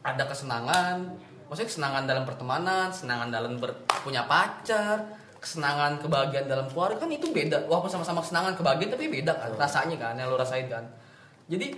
Ada 0.00 0.24
kesenangan 0.28 1.12
maksudnya 1.50 1.66
kesenangan 1.66 2.02
dalam 2.06 2.22
pertemanan 2.22 2.94
kesenangan 2.94 3.28
dalam 3.34 3.58
ber- 3.58 3.82
punya 4.06 4.22
pacar 4.30 5.02
kesenangan 5.40 5.98
kebahagiaan 5.98 6.46
dalam 6.46 6.68
keluarga 6.68 7.00
kan 7.00 7.08
itu 7.10 7.32
beda. 7.32 7.64
Walaupun 7.64 7.88
sama-sama 7.88 8.20
kesenangan 8.20 8.54
kebahagiaan 8.54 8.92
tapi 8.92 9.08
beda 9.08 9.32
kan 9.34 9.50
rasanya 9.56 9.96
kan 9.96 10.14
yang 10.14 10.28
lu 10.28 10.36
rasain 10.36 10.68
kan. 10.68 10.84
Jadi 11.48 11.74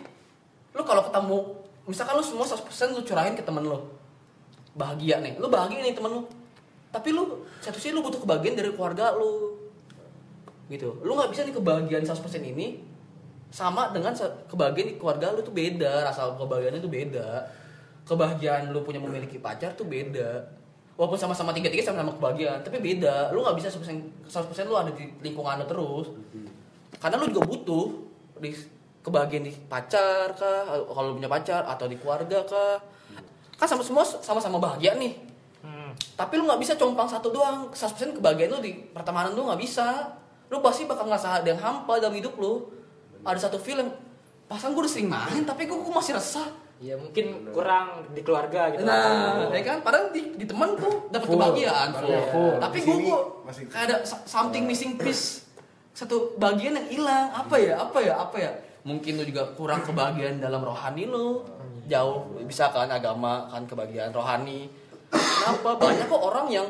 lu 0.74 0.82
kalau 0.82 1.06
ketemu 1.06 1.38
misalkan 1.86 2.18
lu 2.18 2.24
semua 2.26 2.44
100% 2.44 2.98
lu 2.98 3.00
curahin 3.06 3.38
ke 3.38 3.42
temen 3.46 3.62
lu. 3.62 3.78
Bahagia 4.74 5.22
nih. 5.22 5.38
Lu 5.38 5.46
bahagia 5.46 5.78
nih 5.78 5.94
temen 5.94 6.10
lu. 6.10 6.22
Tapi 6.90 7.14
lu 7.14 7.46
satu 7.62 7.78
sisi 7.78 7.94
lu 7.94 8.02
butuh 8.02 8.20
kebahagiaan 8.20 8.58
dari 8.58 8.74
keluarga 8.74 9.14
lu. 9.14 9.56
Gitu. 10.66 10.98
Lu 11.06 11.14
nggak 11.14 11.30
bisa 11.30 11.46
nih 11.46 11.54
kebahagiaan 11.54 12.02
100% 12.02 12.42
ini 12.42 12.82
sama 13.54 13.94
dengan 13.94 14.10
kebahagiaan 14.50 14.88
di 14.90 14.96
keluarga 14.98 15.30
lu 15.30 15.44
tuh 15.44 15.54
beda 15.54 16.08
rasa 16.08 16.34
kebahagiaannya 16.34 16.82
tuh 16.82 16.88
beda 16.88 17.28
kebahagiaan 18.06 18.70
lu 18.74 18.82
punya 18.82 18.98
memiliki 18.98 19.38
pacar 19.38 19.74
tuh 19.78 19.86
beda. 19.86 20.42
Walaupun 20.98 21.18
sama-sama 21.18 21.50
tiga 21.56 21.72
tiga 21.72 21.88
sama-sama 21.88 22.14
kebahagiaan 22.18 22.60
tapi 22.62 22.82
beda. 22.82 23.30
Lu 23.32 23.42
nggak 23.42 23.56
bisa 23.58 23.68
100% 23.72 24.28
100% 24.28 24.68
lu 24.68 24.76
ada 24.76 24.90
di 24.92 25.08
lingkungan 25.22 25.62
lu 25.62 25.66
terus. 25.66 26.06
Karena 26.98 27.16
lu 27.18 27.26
juga 27.30 27.42
butuh 27.46 27.86
di 28.42 28.50
kebahagiaan 29.02 29.44
di 29.46 29.52
pacar 29.66 30.30
kah 30.38 30.62
kalau 30.68 31.14
lu 31.14 31.14
punya 31.18 31.30
pacar 31.30 31.62
atau 31.66 31.86
di 31.86 31.96
keluarga 31.98 32.42
kah. 32.46 32.78
Kan 33.56 33.66
sama 33.70 33.82
semua 33.86 34.04
sama-sama 34.04 34.58
bahagia 34.58 34.98
nih. 34.98 35.30
Hmm. 35.62 35.94
tapi 36.18 36.34
lu 36.34 36.42
nggak 36.42 36.58
bisa 36.58 36.74
compang 36.74 37.06
satu 37.06 37.30
doang. 37.30 37.70
100% 37.70 38.18
kebahagiaan 38.18 38.50
lu 38.50 38.58
di 38.58 38.72
pertemanan 38.90 39.32
lu 39.32 39.46
nggak 39.46 39.62
bisa. 39.62 40.18
Lu 40.50 40.58
pasti 40.60 40.84
bakal 40.84 41.06
ngerasa 41.08 41.40
ada 41.40 41.48
yang 41.48 41.62
hampa 41.62 42.02
dalam 42.02 42.12
hidup 42.18 42.34
lu. 42.36 42.66
Ada 43.22 43.48
satu 43.48 43.62
film 43.62 43.86
pasang 44.52 44.76
gue 44.76 44.84
udah 44.84 44.92
sering 44.92 45.08
main 45.08 45.48
tapi 45.48 45.64
gue, 45.64 45.78
masih 45.80 46.12
resah 46.12 46.52
Ya 46.82 46.98
mungkin 46.98 47.46
kurang 47.54 48.10
di 48.10 48.26
keluarga 48.26 48.74
gitu. 48.74 48.82
nah 48.82 49.46
ya 49.54 49.62
kan? 49.62 49.86
Padahal 49.86 50.10
di, 50.10 50.34
di 50.34 50.42
teman 50.50 50.74
tuh 50.74 51.06
dapat 51.14 51.30
kebahagiaan. 51.30 51.88
Full. 51.94 52.10
Iya, 52.10 52.20
full. 52.34 52.52
tapi 52.58 52.78
gue 52.82 52.96
kok 53.06 53.22
ada 53.70 54.02
so- 54.02 54.26
something 54.26 54.66
missing 54.66 54.98
piece. 54.98 55.46
Satu 55.94 56.34
bagian 56.42 56.74
yang 56.74 56.88
hilang. 56.90 57.30
Apa 57.30 57.54
ya? 57.54 57.78
Apa 57.78 57.98
ya? 58.02 58.14
Apa 58.18 58.36
ya? 58.42 58.50
Mungkin 58.82 59.14
lu 59.14 59.22
juga 59.22 59.46
kurang 59.54 59.86
kebahagiaan 59.86 60.42
dalam 60.42 60.58
rohani 60.58 61.06
lu. 61.06 61.46
Jauh 61.86 62.26
bisa 62.42 62.66
kan 62.74 62.90
agama 62.90 63.46
kan 63.46 63.62
kebahagiaan 63.62 64.10
rohani. 64.10 64.66
Kenapa? 65.14 65.78
Banyak 65.78 66.10
kok 66.10 66.18
orang 66.18 66.46
yang 66.50 66.66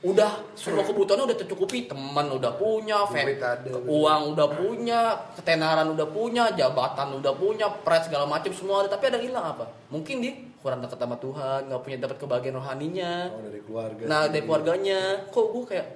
udah 0.00 0.56
semua 0.56 0.80
kebutuhannya 0.80 1.28
udah 1.28 1.38
tercukupi. 1.44 1.84
Teman 1.84 2.32
udah 2.32 2.56
punya 2.56 3.04
ada, 3.04 3.68
uang 3.84 4.22
udah 4.32 4.48
punya 4.48 5.00
ketenaran 5.36 5.92
udah 5.92 6.08
punya 6.08 6.44
jabatan 6.56 7.20
udah 7.20 7.32
punya 7.36 7.68
pride 7.84 8.08
segala 8.08 8.24
macam 8.24 8.48
semua 8.56 8.84
ada. 8.84 8.96
Tapi 8.96 9.12
ada 9.12 9.16
yang 9.20 9.32
hilang 9.32 9.46
apa? 9.56 9.68
Mungkin 9.92 10.24
dia 10.24 10.32
kurang 10.60 10.80
dekat 10.84 11.00
sama 11.00 11.16
Tuhan 11.20 11.60
nggak 11.68 11.80
punya 11.84 11.96
dapat 12.00 12.16
kebahagiaan 12.16 12.56
rohaninya. 12.56 13.12
Oh, 13.32 13.40
dari 13.44 13.60
keluarga. 13.60 14.02
nah 14.08 14.22
dari 14.28 14.42
keluarganya. 14.44 15.00
Kok 15.28 15.46
gue 15.52 15.64
kayak 15.68 15.86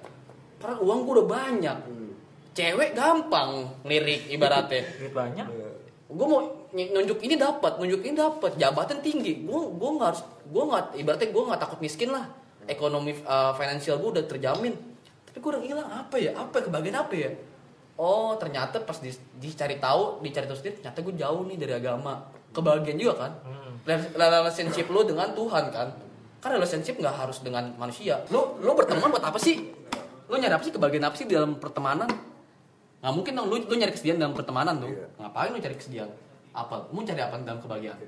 karena 0.60 0.76
uang 0.84 0.98
gue 1.08 1.12
udah 1.20 1.28
banyak. 1.28 1.78
Cewek 2.54 2.90
gampang 2.92 3.82
lirik 3.88 4.30
ibaratnya. 4.30 4.86
Banyak. 5.18 5.48
gue 6.14 6.26
mau 6.30 6.70
nunjuk 6.70 7.18
ini 7.26 7.34
dapat 7.34 7.82
nunjuk 7.82 8.04
ini 8.06 8.14
dapat. 8.14 8.54
Jabatan 8.54 9.02
tinggi. 9.02 9.42
Gue 9.42 9.74
gue 9.74 9.90
nggak 9.96 10.08
harus 10.12 10.22
gue 10.44 10.62
nggak 10.62 10.84
ibaratnya 11.00 11.28
gue 11.34 11.42
nggak 11.50 11.60
takut 11.64 11.80
miskin 11.82 12.14
lah 12.14 12.43
ekonomi 12.66 13.12
uh, 13.24 13.52
finansial 13.54 14.00
gue 14.00 14.20
udah 14.20 14.24
terjamin. 14.24 14.74
Tapi 15.28 15.38
gue 15.40 15.50
udah 15.50 15.62
hilang 15.62 15.88
apa 15.90 16.16
ya? 16.16 16.32
Apa 16.36 16.60
ya? 16.60 16.62
kebahagiaan 16.70 16.98
apa 17.04 17.14
ya? 17.14 17.30
Oh 17.94 18.34
ternyata 18.34 18.82
pas 18.82 18.98
di- 18.98 19.14
dicari 19.38 19.78
tahu 19.78 20.18
dicari 20.18 20.50
tahu 20.50 20.58
sendiri 20.58 20.82
ternyata 20.82 20.98
gue 21.04 21.14
jauh 21.14 21.42
nih 21.46 21.56
dari 21.60 21.72
agama. 21.76 22.26
Kebahagiaan 22.54 22.98
juga 22.98 23.14
kan? 23.26 23.32
Rel- 23.84 24.12
relationship 24.14 24.86
lo 24.90 25.04
dengan 25.04 25.34
Tuhan 25.34 25.64
kan? 25.70 25.88
Kan 26.40 26.50
relationship 26.54 26.96
nggak 26.98 27.14
harus 27.14 27.42
dengan 27.44 27.74
manusia. 27.76 28.22
Lo 28.30 28.58
lo 28.58 28.72
berteman 28.74 29.10
buat 29.10 29.22
apa 29.22 29.38
sih? 29.38 29.70
Lo 30.30 30.34
nyari 30.40 30.54
apa 30.56 30.64
sih? 30.64 30.72
Kebahagiaan 30.72 31.06
apa 31.06 31.16
sih 31.18 31.26
di 31.28 31.34
dalam 31.36 31.58
pertemanan? 31.60 32.08
Nggak 33.04 33.12
mungkin 33.12 33.32
dong 33.36 33.46
lu, 33.52 33.56
lu 33.60 33.74
nyari 33.76 33.92
kesedihan 33.92 34.16
dalam 34.16 34.32
pertemanan 34.32 34.80
tuh. 34.80 34.88
Iya. 34.88 35.06
ngapain 35.20 35.50
lu 35.52 35.60
cari 35.60 35.76
kesedihan? 35.76 36.08
Apa? 36.56 36.88
Lu 36.88 37.04
cari 37.04 37.20
apa 37.20 37.36
dalam 37.42 37.60
kebahagiaan? 37.60 37.98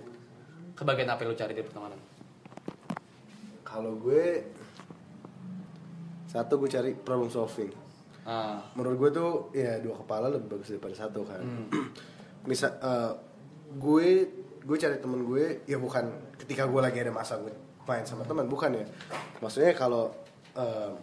Kebahagiaan 0.72 1.10
apa 1.12 1.20
yang 1.26 1.30
lu 1.30 1.36
cari 1.36 1.52
dari 1.52 1.66
pertemanan 1.66 1.98
Kalau 3.66 3.98
gue 3.98 4.46
satu 6.30 6.62
gue 6.62 6.70
cari 6.70 6.94
problem 6.94 7.26
solving. 7.26 7.74
ah 8.26 8.62
Menurut 8.78 8.96
gue 9.02 9.10
tuh 9.18 9.30
ya 9.50 9.82
dua 9.82 9.98
kepala 9.98 10.30
lebih 10.30 10.58
bagus 10.58 10.70
daripada 10.70 10.94
satu 10.94 11.26
kan. 11.26 11.42
Hmm. 11.42 11.90
Misal 12.50 12.78
eh, 12.78 13.12
gue 13.74 14.08
gue 14.62 14.76
cari 14.78 14.96
temen 15.02 15.26
gue 15.26 15.66
ya 15.66 15.78
bukan 15.82 16.34
ketika 16.38 16.66
gue 16.70 16.80
lagi 16.82 16.98
ada 17.02 17.10
masa 17.10 17.42
gue 17.42 17.50
main 17.86 18.06
sama 18.06 18.22
teman 18.22 18.46
bukan 18.46 18.70
ya. 18.78 18.86
Maksudnya 19.42 19.74
kalau 19.74 20.14
eh, 20.54 20.94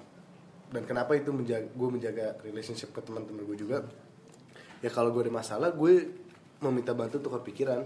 dan 0.73 0.83
kenapa 0.89 1.13
itu 1.13 1.29
menjaga 1.29 1.69
gue 1.69 1.89
menjaga 1.91 2.25
relationship 2.41 2.89
ke 2.95 3.01
teman-teman 3.05 3.45
gue 3.45 3.57
juga 3.61 3.85
ya 4.81 4.89
kalau 4.89 5.13
gue 5.13 5.29
ada 5.29 5.33
masalah 5.33 5.69
gue 5.69 6.11
meminta 6.59 6.97
bantu 6.97 7.21
untuk 7.21 7.33
kepikiran 7.39 7.85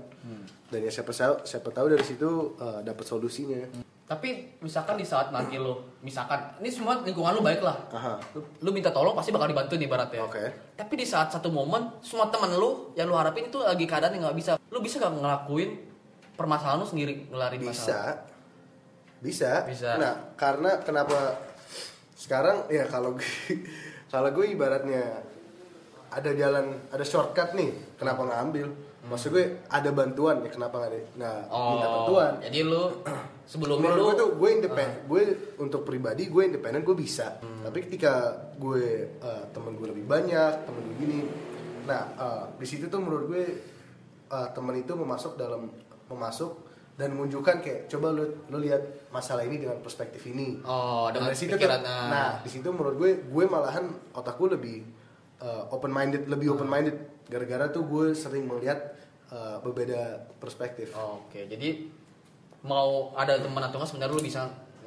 dan 0.71 0.79
ya 0.79 0.91
siapa 0.93 1.11
tahu 1.11 1.43
siapa 1.43 1.69
tahu 1.73 1.87
dari 1.93 2.05
situ 2.07 2.55
eh, 2.57 2.79
dapat 2.87 3.05
solusinya 3.05 3.61
tapi 4.07 4.55
misalkan 4.63 4.95
di 4.95 5.03
saat 5.03 5.35
nanti 5.35 5.59
lu 5.59 5.75
misalkan 5.99 6.39
ini 6.63 6.71
semua 6.71 7.03
lingkungan 7.03 7.35
lu 7.35 7.43
baik 7.43 7.59
lah. 7.59 7.75
Aha. 7.91 8.15
lu 8.63 8.71
minta 8.71 8.87
tolong 8.87 9.11
pasti 9.11 9.35
bakal 9.35 9.51
dibantu 9.51 9.75
nih 9.75 9.83
ibaratnya. 9.83 10.23
Oke. 10.23 10.43
tapi 10.79 10.95
di 10.95 11.03
saat 11.03 11.27
satu 11.27 11.51
momen 11.51 11.91
semua 11.99 12.31
teman 12.31 12.55
lu 12.55 12.95
yang 12.95 13.11
lu 13.11 13.19
harapin 13.19 13.51
itu 13.51 13.59
lagi 13.59 13.83
keadaan 13.83 14.15
yang 14.15 14.31
nggak 14.31 14.39
bisa. 14.39 14.55
Lu 14.71 14.79
bisa 14.79 15.03
gak 15.03 15.11
ngelakuin 15.11 15.75
permasalahan 16.39 16.79
lu 16.79 16.87
sendiri 16.87 17.27
ngelarin 17.27 17.59
bisa 17.59 17.71
masalah? 17.75 18.15
Bisa. 19.19 19.51
Bisa. 19.67 19.89
nah 19.99 20.13
karena 20.39 20.79
kenapa 20.79 21.43
sekarang 22.15 22.63
ya 22.71 22.87
kalau 22.87 23.11
kalau 24.13 24.29
gue 24.31 24.45
ibaratnya 24.55 25.19
ada 26.07 26.31
jalan 26.31 26.79
ada 26.95 27.03
shortcut 27.03 27.51
nih 27.59 27.75
kenapa 27.99 28.23
nggak 28.23 28.39
ambil? 28.39 28.67
Maksud 29.07 29.35
gue 29.35 29.67
ada 29.67 29.89
bantuan 29.91 30.39
ya 30.43 30.49
kenapa 30.51 30.79
nggak 30.79 30.91
ada- 30.95 31.07
nggak 31.19 31.37
minta 31.51 31.87
bantuan. 31.91 32.31
oh 32.39 32.43
jadi 32.43 32.59
lu 32.63 32.83
sebelumnya 33.47 33.95
menurut 33.95 33.97
lu 33.97 34.05
gue 34.05 34.15
tuh 34.19 34.29
gue 34.35 34.49
independen 34.59 34.99
gue 35.07 35.23
untuk 35.63 35.81
pribadi 35.87 36.27
gue 36.27 36.43
independen 36.43 36.83
gue 36.83 36.93
bisa. 36.93 37.39
Tapi 37.39 37.77
ketika 37.87 38.35
gue 38.59 38.83
eh, 39.17 39.43
temen 39.55 39.73
gue 39.79 39.87
lebih 39.87 40.05
banyak 40.05 40.67
temen 40.67 40.81
gue 40.83 40.95
gini. 40.99 41.19
Nah 41.87 42.01
eh, 42.19 42.43
di 42.59 42.67
situ 42.67 42.91
tuh 42.91 42.99
menurut 42.99 43.25
gue 43.31 43.43
eh, 44.27 44.49
temen 44.51 44.75
itu 44.75 44.93
memasuk 44.93 45.39
dalam 45.39 45.71
memasuk 46.11 46.67
dan 46.97 47.13
menunjukkan 47.13 47.61
kayak 47.61 47.79
coba 47.93 48.09
lu 48.09 48.25
lu 48.51 48.57
lihat 48.61 49.09
masalah 49.15 49.47
ini 49.47 49.63
dengan 49.63 49.79
perspektif 49.79 50.21
ini. 50.27 50.59
Oh, 50.65 51.07
Dan 51.09 51.23
dengan 51.23 51.29
dari 51.31 51.37
situ 51.37 51.53
pikiran, 51.53 51.81
ah. 51.85 52.09
nah 52.09 52.29
di 52.41 52.49
situ 52.49 52.67
menurut 52.73 52.95
gue 52.97 53.11
gue 53.31 53.45
malahan 53.45 53.85
otak 54.17 54.35
gue 54.41 54.49
lebih 54.57 54.77
open 55.69 55.93
minded 55.93 56.25
lebih 56.25 56.57
open 56.57 56.65
minded 56.65 56.97
gara-gara 57.27 57.67
tuh 57.69 57.83
gue 57.85 58.15
sering 58.15 58.47
melihat 58.47 58.95
eh, 59.31 59.57
berbeda 59.61 60.31
perspektif. 60.39 60.95
Oke, 60.95 61.45
jadi 61.47 61.91
mau 62.67 63.15
ada 63.15 63.39
teman 63.39 63.63
atau 63.63 63.79
enggak 63.79 63.89
sebenarnya 63.95 64.15
lu 64.19 64.23
bisa 64.23 64.41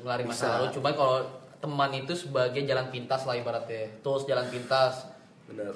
ngelarin 0.05 0.29
Bisa. 0.29 0.47
masalah 0.47 0.57
lu. 0.63 0.67
Cuma 0.77 0.89
kalau 0.93 1.19
teman 1.61 1.91
itu 1.97 2.13
sebagai 2.13 2.63
jalan 2.65 2.93
pintas 2.93 3.25
lah 3.25 3.35
ibaratnya. 3.37 3.89
Tools 4.05 4.29
jalan 4.29 4.47
pintas. 4.53 5.09
bener 5.51 5.75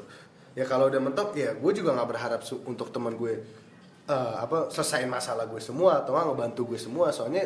ya 0.55 0.65
kalau 0.65 0.87
udah 0.87 1.03
mentok 1.03 1.35
ya 1.35 1.53
gue 1.59 1.73
juga 1.75 1.91
nggak 1.99 2.09
berharap 2.09 2.41
untuk 2.65 2.95
teman 2.95 3.19
gue 3.19 3.43
eh, 4.07 4.35
apa 4.39 4.71
selesaiin 4.71 5.11
masalah 5.11 5.51
gue 5.51 5.59
semua 5.59 6.03
atau 6.03 6.15
nggak 6.15 6.27
ngebantu 6.31 6.75
gue 6.75 6.79
semua 6.79 7.11
soalnya 7.11 7.43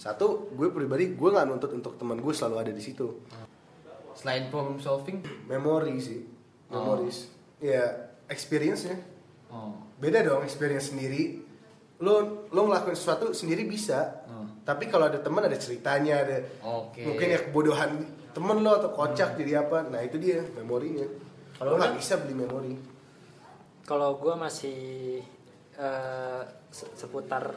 satu 0.00 0.48
gue 0.56 0.72
pribadi 0.72 1.12
gue 1.12 1.28
nggak 1.28 1.46
nuntut 1.46 1.70
untuk 1.76 2.00
teman 2.00 2.18
gue 2.18 2.32
selalu 2.32 2.56
ada 2.68 2.72
di 2.72 2.82
situ 2.82 3.20
Selain 4.12 4.52
problem 4.52 4.76
solving, 4.76 5.24
memori 5.48 5.96
sih 5.96 6.20
memories 6.68 7.32
ya 7.60 8.12
experience 8.28 8.88
nya 8.88 8.96
oh. 9.52 9.76
beda 10.00 10.24
dong 10.24 10.40
experience 10.44 10.88
sendiri 10.88 11.41
lo 12.02 12.14
lo 12.50 12.60
ngelakuin 12.66 12.98
sesuatu 12.98 13.30
sendiri 13.30 13.64
bisa 13.64 14.26
tapi 14.62 14.86
kalau 14.86 15.10
ada 15.10 15.18
teman 15.18 15.42
ada 15.42 15.58
ceritanya 15.58 16.22
ada 16.22 16.38
Oke. 16.62 17.02
mungkin 17.02 17.26
ya 17.34 17.38
kebodohan 17.46 17.98
temen 18.30 18.62
lo 18.62 18.78
atau 18.78 18.90
kocak 18.90 19.38
jadi 19.38 19.66
apa 19.66 19.86
nah 19.90 20.02
itu 20.02 20.18
dia 20.18 20.42
memorinya 20.58 21.06
Kalau 21.58 21.78
nggak 21.78 21.94
bisa 21.98 22.18
beli 22.22 22.34
memori 22.34 22.74
Kalau 23.82 24.18
gue 24.18 24.34
masih 24.34 24.78
se- 26.70 26.92
seputar 26.96 27.54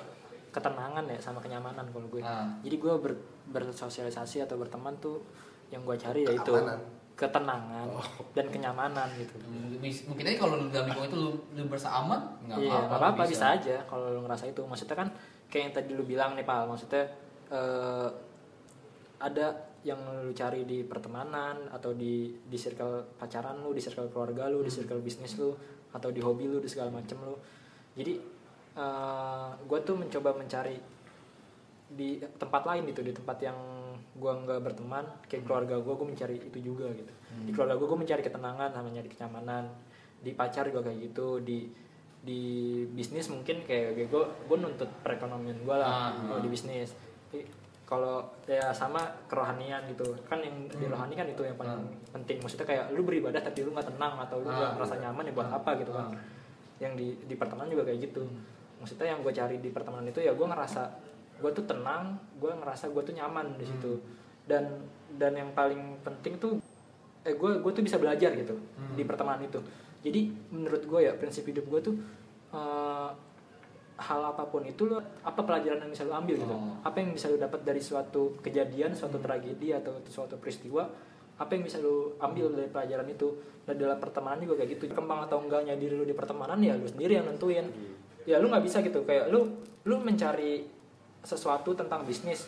ketenangan 0.52 1.04
ya 1.12 1.20
sama 1.20 1.44
kenyamanan 1.44 1.84
kalau 1.92 2.08
gue. 2.08 2.24
Ah. 2.24 2.48
Jadi 2.64 2.76
gue 2.80 2.94
ber, 2.96 3.14
bersosialisasi 3.52 4.40
atau 4.40 4.56
berteman 4.56 4.96
tuh 5.04 5.20
yang 5.68 5.84
gue 5.84 5.96
cari 6.00 6.24
yaitu 6.24 6.54
Keamanan. 6.56 6.80
Ketenangan 7.16 7.88
dan 8.36 8.46
kenyamanan 8.52 9.08
gitu. 9.16 9.40
Mungkin 10.12 10.24
aja 10.28 10.38
kalau 10.38 10.60
lu 10.60 10.68
dalam 10.68 10.92
lingkungan 10.92 11.10
itu 11.10 11.18
lu, 11.18 11.32
lu 11.56 11.64
berasa 11.72 11.90
aman, 11.96 12.20
nggak 12.44 12.60
Iya, 12.60 12.76
apa-apa. 12.76 12.96
apa-apa 13.16 13.24
bisa. 13.32 13.56
aja 13.56 13.76
kalau 13.88 14.12
lu 14.12 14.20
ngerasa 14.28 14.52
itu. 14.52 14.60
Maksudnya 14.68 14.96
kan 15.00 15.08
kayak 15.48 15.64
yang 15.64 15.74
tadi 15.74 15.90
lu 15.96 16.04
bilang 16.04 16.36
nih 16.36 16.44
Pak, 16.44 16.68
maksudnya 16.68 17.08
eh, 17.50 18.08
ada 19.24 19.48
yang 19.88 20.02
lu 20.28 20.36
cari 20.36 20.68
di 20.68 20.84
pertemanan 20.84 21.72
atau 21.72 21.96
di 21.96 22.36
di 22.36 22.58
circle 22.60 23.16
pacaran 23.16 23.64
lu, 23.64 23.72
di 23.72 23.80
circle 23.80 24.12
keluarga 24.12 24.52
lu, 24.52 24.60
di 24.60 24.72
circle 24.74 25.00
bisnis 25.00 25.40
lu 25.40 25.56
atau 25.96 26.12
di 26.12 26.20
hobi 26.20 26.52
lu, 26.52 26.60
di 26.60 26.68
segala 26.68 26.92
macem 26.92 27.16
lu. 27.24 27.40
Jadi 27.96 28.36
gue 29.56 29.80
tuh 29.88 29.96
mencoba 29.96 30.36
mencari 30.36 30.76
di 31.88 32.10
tempat 32.18 32.66
lain 32.66 32.84
gitu, 32.88 33.02
di 33.02 33.12
tempat 33.12 33.38
yang 33.40 33.58
gue 34.12 34.32
nggak 34.32 34.60
berteman, 34.60 35.06
kayak 35.28 35.44
keluarga 35.44 35.76
gue, 35.78 35.94
gue 35.94 36.08
mencari 36.08 36.36
itu 36.40 36.60
juga 36.64 36.88
gitu. 36.90 37.14
Di 37.44 37.52
keluarga 37.52 37.76
gue, 37.76 37.86
gue 37.86 38.00
mencari 38.00 38.22
ketenangan 38.22 38.70
sama 38.72 38.88
nyari 38.90 39.06
kenyamanan. 39.08 39.70
Di 40.20 40.32
pacar 40.32 40.66
juga 40.66 40.90
kayak 40.90 41.00
gitu, 41.04 41.40
di 41.40 41.68
di 42.26 42.42
bisnis 42.90 43.30
mungkin 43.30 43.62
kayak 43.62 44.10
gue 44.10 44.24
gue 44.26 44.58
nuntut 44.58 44.90
perekonomian 45.06 45.62
gue 45.62 45.76
lah 45.76 45.86
Ah, 45.86 46.12
kalau 46.18 46.42
di 46.42 46.50
bisnis. 46.50 46.90
Tapi 47.30 47.46
kalau 47.86 48.26
ya 48.44 48.74
sama 48.74 48.98
kerohanian 49.30 49.86
gitu. 49.88 50.10
Kan 50.26 50.42
yang 50.42 50.66
di 50.66 50.90
rohani 50.90 51.14
kan 51.14 51.30
itu 51.30 51.46
yang 51.46 51.54
paling 51.54 51.86
penting. 52.10 52.42
Maksudnya 52.42 52.66
kayak 52.66 52.86
lu 52.92 53.06
beribadah 53.06 53.38
tapi 53.38 53.62
lu 53.62 53.70
nggak 53.70 53.94
tenang 53.94 54.18
atau 54.18 54.42
lu 54.42 54.50
nggak 54.50 54.58
Ah. 54.64 54.74
merasa 54.74 54.98
nyaman 54.98 55.30
ya 55.30 55.34
buat 55.34 55.50
apa 55.52 55.70
gitu 55.78 55.94
kan. 55.94 56.10
yang 56.76 56.92
di 56.92 57.16
di 57.24 57.36
pertemanan 57.38 57.70
juga 57.70 57.88
kayak 57.88 58.00
gitu. 58.04 58.26
Maksudnya 58.82 59.08
yang 59.08 59.24
gue 59.24 59.32
cari 59.32 59.62
di 59.62 59.70
pertemanan 59.70 60.10
itu 60.10 60.20
ya 60.20 60.34
gue 60.34 60.44
ngerasa 60.44 60.82
gue 61.42 61.52
tuh 61.52 61.66
tenang 61.68 62.16
gue 62.40 62.52
ngerasa 62.52 62.92
gue 62.92 63.02
tuh 63.04 63.16
nyaman 63.16 63.56
di 63.60 63.66
situ. 63.68 64.00
Dan 64.46 64.86
dan 65.16 65.34
yang 65.34 65.50
paling 65.56 66.00
penting 66.06 66.38
tuh 66.38 66.60
eh 67.26 67.34
gue 67.34 67.52
gue 67.58 67.72
tuh 67.74 67.82
bisa 67.82 67.98
belajar 67.98 68.32
gitu 68.38 68.56
di 68.94 69.04
pertemanan 69.04 69.46
itu. 69.46 69.60
Jadi 70.06 70.30
menurut 70.54 70.86
gue 70.86 71.00
ya 71.10 71.14
prinsip 71.18 71.50
hidup 71.50 71.66
gue 71.66 71.82
tuh 71.82 71.96
eh, 72.54 73.10
hal 73.96 74.22
apa 74.22 74.44
pun 74.52 74.62
itu 74.68 74.92
lo 74.92 75.00
apa 75.24 75.40
pelajaran 75.40 75.88
yang 75.88 75.92
bisa 75.92 76.04
lo 76.04 76.14
ambil 76.20 76.36
gitu. 76.36 76.52
Oh. 76.52 76.76
apa 76.84 77.00
yang 77.00 77.16
bisa 77.16 77.32
lo 77.32 77.40
dapat 77.40 77.64
dari 77.64 77.80
suatu 77.80 78.38
kejadian 78.44 78.92
suatu 78.92 79.24
tragedi 79.24 79.72
atau 79.72 80.04
suatu 80.12 80.36
peristiwa 80.36 80.84
apa 81.36 81.52
yang 81.52 81.64
bisa 81.68 81.80
lo 81.84 82.16
ambil 82.20 82.52
dari 82.56 82.70
pelajaran 82.72 83.08
itu. 83.12 83.28
Dan 83.66 83.82
dalam 83.82 83.98
pertemanan 83.98 84.46
juga 84.46 84.62
kayak 84.62 84.78
gitu. 84.78 84.94
Kembang 84.94 85.26
atau 85.26 85.42
enggaknya 85.42 85.74
diri 85.74 85.98
lo 85.98 86.06
di 86.06 86.14
pertemanan 86.14 86.62
ya 86.62 86.78
lo 86.78 86.86
sendiri 86.86 87.18
yang 87.18 87.26
nentuin. 87.28 87.66
Ya 88.30 88.38
lu 88.38 88.48
nggak 88.54 88.64
bisa 88.64 88.80
gitu. 88.86 89.02
Kayak 89.04 89.34
lu 89.34 89.58
lu 89.86 89.96
mencari 90.00 90.64
sesuatu 91.26 91.74
tentang 91.74 92.06
bisnis 92.06 92.46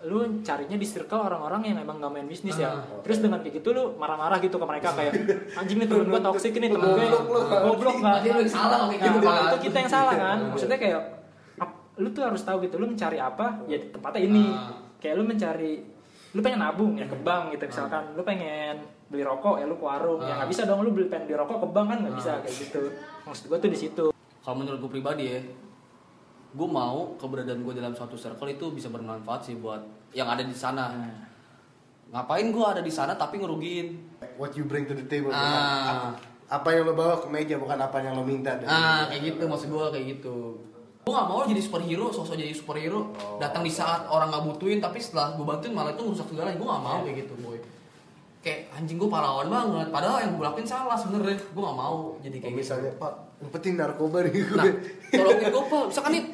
lu 0.00 0.40
carinya 0.40 0.76
di 0.76 0.86
circle 0.88 1.28
orang-orang 1.28 1.60
yang 1.72 1.76
emang 1.84 2.00
nggak 2.00 2.08
main 2.08 2.24
bisnis 2.24 2.56
ya. 2.56 2.72
Terus 3.04 3.20
dengan 3.20 3.44
kayak 3.44 3.60
gitu 3.60 3.76
lu 3.76 3.96
marah-marah 4.00 4.40
gitu 4.40 4.56
ke 4.56 4.64
mereka 4.64 4.96
kayak 4.96 5.12
anjing 5.52 5.76
nih 5.76 5.88
temen 5.88 6.08
gue 6.08 6.20
toxic 6.20 6.52
ini 6.56 6.72
temen 6.72 6.88
gue 6.88 7.06
goblok 7.68 7.96
lu 8.00 8.20
yang 8.24 8.48
salah 8.48 8.88
gitu 8.88 9.08
itu 9.20 9.56
kita 9.68 9.76
yang 9.76 9.90
salah 9.92 10.14
kan? 10.16 10.38
Maksudnya 10.52 10.78
kayak 10.80 11.00
lu 12.00 12.08
tuh 12.16 12.24
harus 12.24 12.40
tahu 12.40 12.64
gitu 12.64 12.80
lu 12.80 12.88
mencari 12.88 13.20
apa 13.20 13.60
ya 13.68 13.76
di 13.76 13.92
tempatnya 13.92 14.20
ini. 14.24 14.44
Ah. 14.48 14.72
kayak 14.96 15.14
lu 15.16 15.24
mencari 15.24 15.84
lu 16.32 16.40
pengen 16.40 16.60
nabung 16.64 16.96
ya 16.96 17.04
ke 17.04 17.16
bank 17.20 17.52
gitu 17.52 17.68
misalkan. 17.68 18.16
Lu 18.16 18.24
pengen 18.24 18.80
beli 19.12 19.20
rokok 19.20 19.60
ya 19.60 19.68
lu 19.68 19.76
ke 19.76 19.84
warung. 19.84 20.20
Ya 20.24 20.32
Ah. 20.32 20.36
nggak 20.40 20.48
bisa 20.48 20.64
dong 20.64 20.80
lu 20.80 20.96
beli 20.96 21.12
pengen 21.12 21.28
beli 21.28 21.36
rokok 21.36 21.60
ke 21.60 21.68
bank 21.76 21.86
kan 21.92 21.98
nggak 22.00 22.16
bisa 22.16 22.32
kayak 22.40 22.56
gitu. 22.56 22.82
Maksud 23.28 23.44
gue 23.52 23.58
tuh 23.60 23.68
di 23.68 23.76
situ. 23.76 24.04
Kalau 24.40 24.56
menurut 24.56 24.80
gue 24.80 24.90
pribadi 24.90 25.24
ya, 25.28 25.40
gue 26.50 26.68
mau 26.68 27.14
keberadaan 27.14 27.62
gue 27.62 27.74
dalam 27.74 27.94
suatu 27.94 28.14
circle 28.14 28.50
itu 28.50 28.70
bisa 28.70 28.88
bermanfaat 28.88 29.40
sih 29.44 29.54
buat 29.54 29.82
yang 30.10 30.26
ada 30.26 30.42
di 30.42 30.52
sana. 30.52 30.90
Ngapain 32.10 32.50
gue 32.50 32.64
ada 32.64 32.82
di 32.82 32.90
sana 32.90 33.14
tapi 33.14 33.38
ngerugiin? 33.38 34.10
what 34.34 34.56
you 34.56 34.64
bring 34.64 34.84
to 34.84 34.92
the 34.92 35.04
table 35.04 35.28
Ah. 35.30 36.16
apa 36.48 36.68
yang 36.72 36.82
lo 36.82 36.96
bawa 36.96 37.20
ke 37.20 37.28
meja 37.28 37.54
bukan 37.54 37.76
apa 37.76 38.02
yang 38.02 38.16
lo 38.16 38.24
minta 38.24 38.56
dari 38.56 38.66
Ah, 38.66 39.06
kayak 39.06 39.22
gitu 39.30 39.46
maksud 39.46 39.68
gue 39.70 39.84
kayak 39.94 40.06
gitu. 40.18 40.36
Gue 41.00 41.12
gak 41.14 41.28
mau 41.28 41.46
jadi 41.46 41.62
superhero, 41.62 42.10
sosok 42.10 42.34
jadi 42.34 42.52
superhero, 42.52 43.08
datang 43.38 43.62
di 43.62 43.70
saat 43.70 44.04
orang 44.04 44.28
nggak 44.28 44.44
butuhin, 44.44 44.78
tapi 44.78 44.98
setelah 44.98 45.32
gue 45.32 45.40
bantuin 45.40 45.72
malah 45.72 45.94
itu 45.94 46.02
merusak 46.02 46.26
segalanya. 46.26 46.58
Gue 46.58 46.66
gak 46.66 46.82
mau 46.82 46.98
kayak 47.00 47.16
gitu. 47.24 47.34
Kayak 48.40 48.72
anjing 48.72 48.96
gue 48.96 49.04
pahlawan 49.04 49.52
banget, 49.52 49.92
padahal 49.92 50.24
yang 50.24 50.32
gue 50.40 50.44
lakuin 50.48 50.64
salah 50.64 50.96
sebenernya. 50.96 51.36
Gue 51.36 51.60
gak 51.60 51.76
mau 51.76 52.16
jadi 52.24 52.36
kayak 52.40 52.56
gitu. 52.56 52.60
misalnya 52.64 52.92
pak 52.96 53.12
umpetin 53.40 53.76
narkoba 53.76 54.24
nih 54.24 54.32
gue 54.32 54.56
Nah, 54.56 54.66
tolongin 55.12 55.48
gue 55.52 55.62
pak. 55.68 55.84
Misalkan 55.92 56.12
nih, 56.16 56.24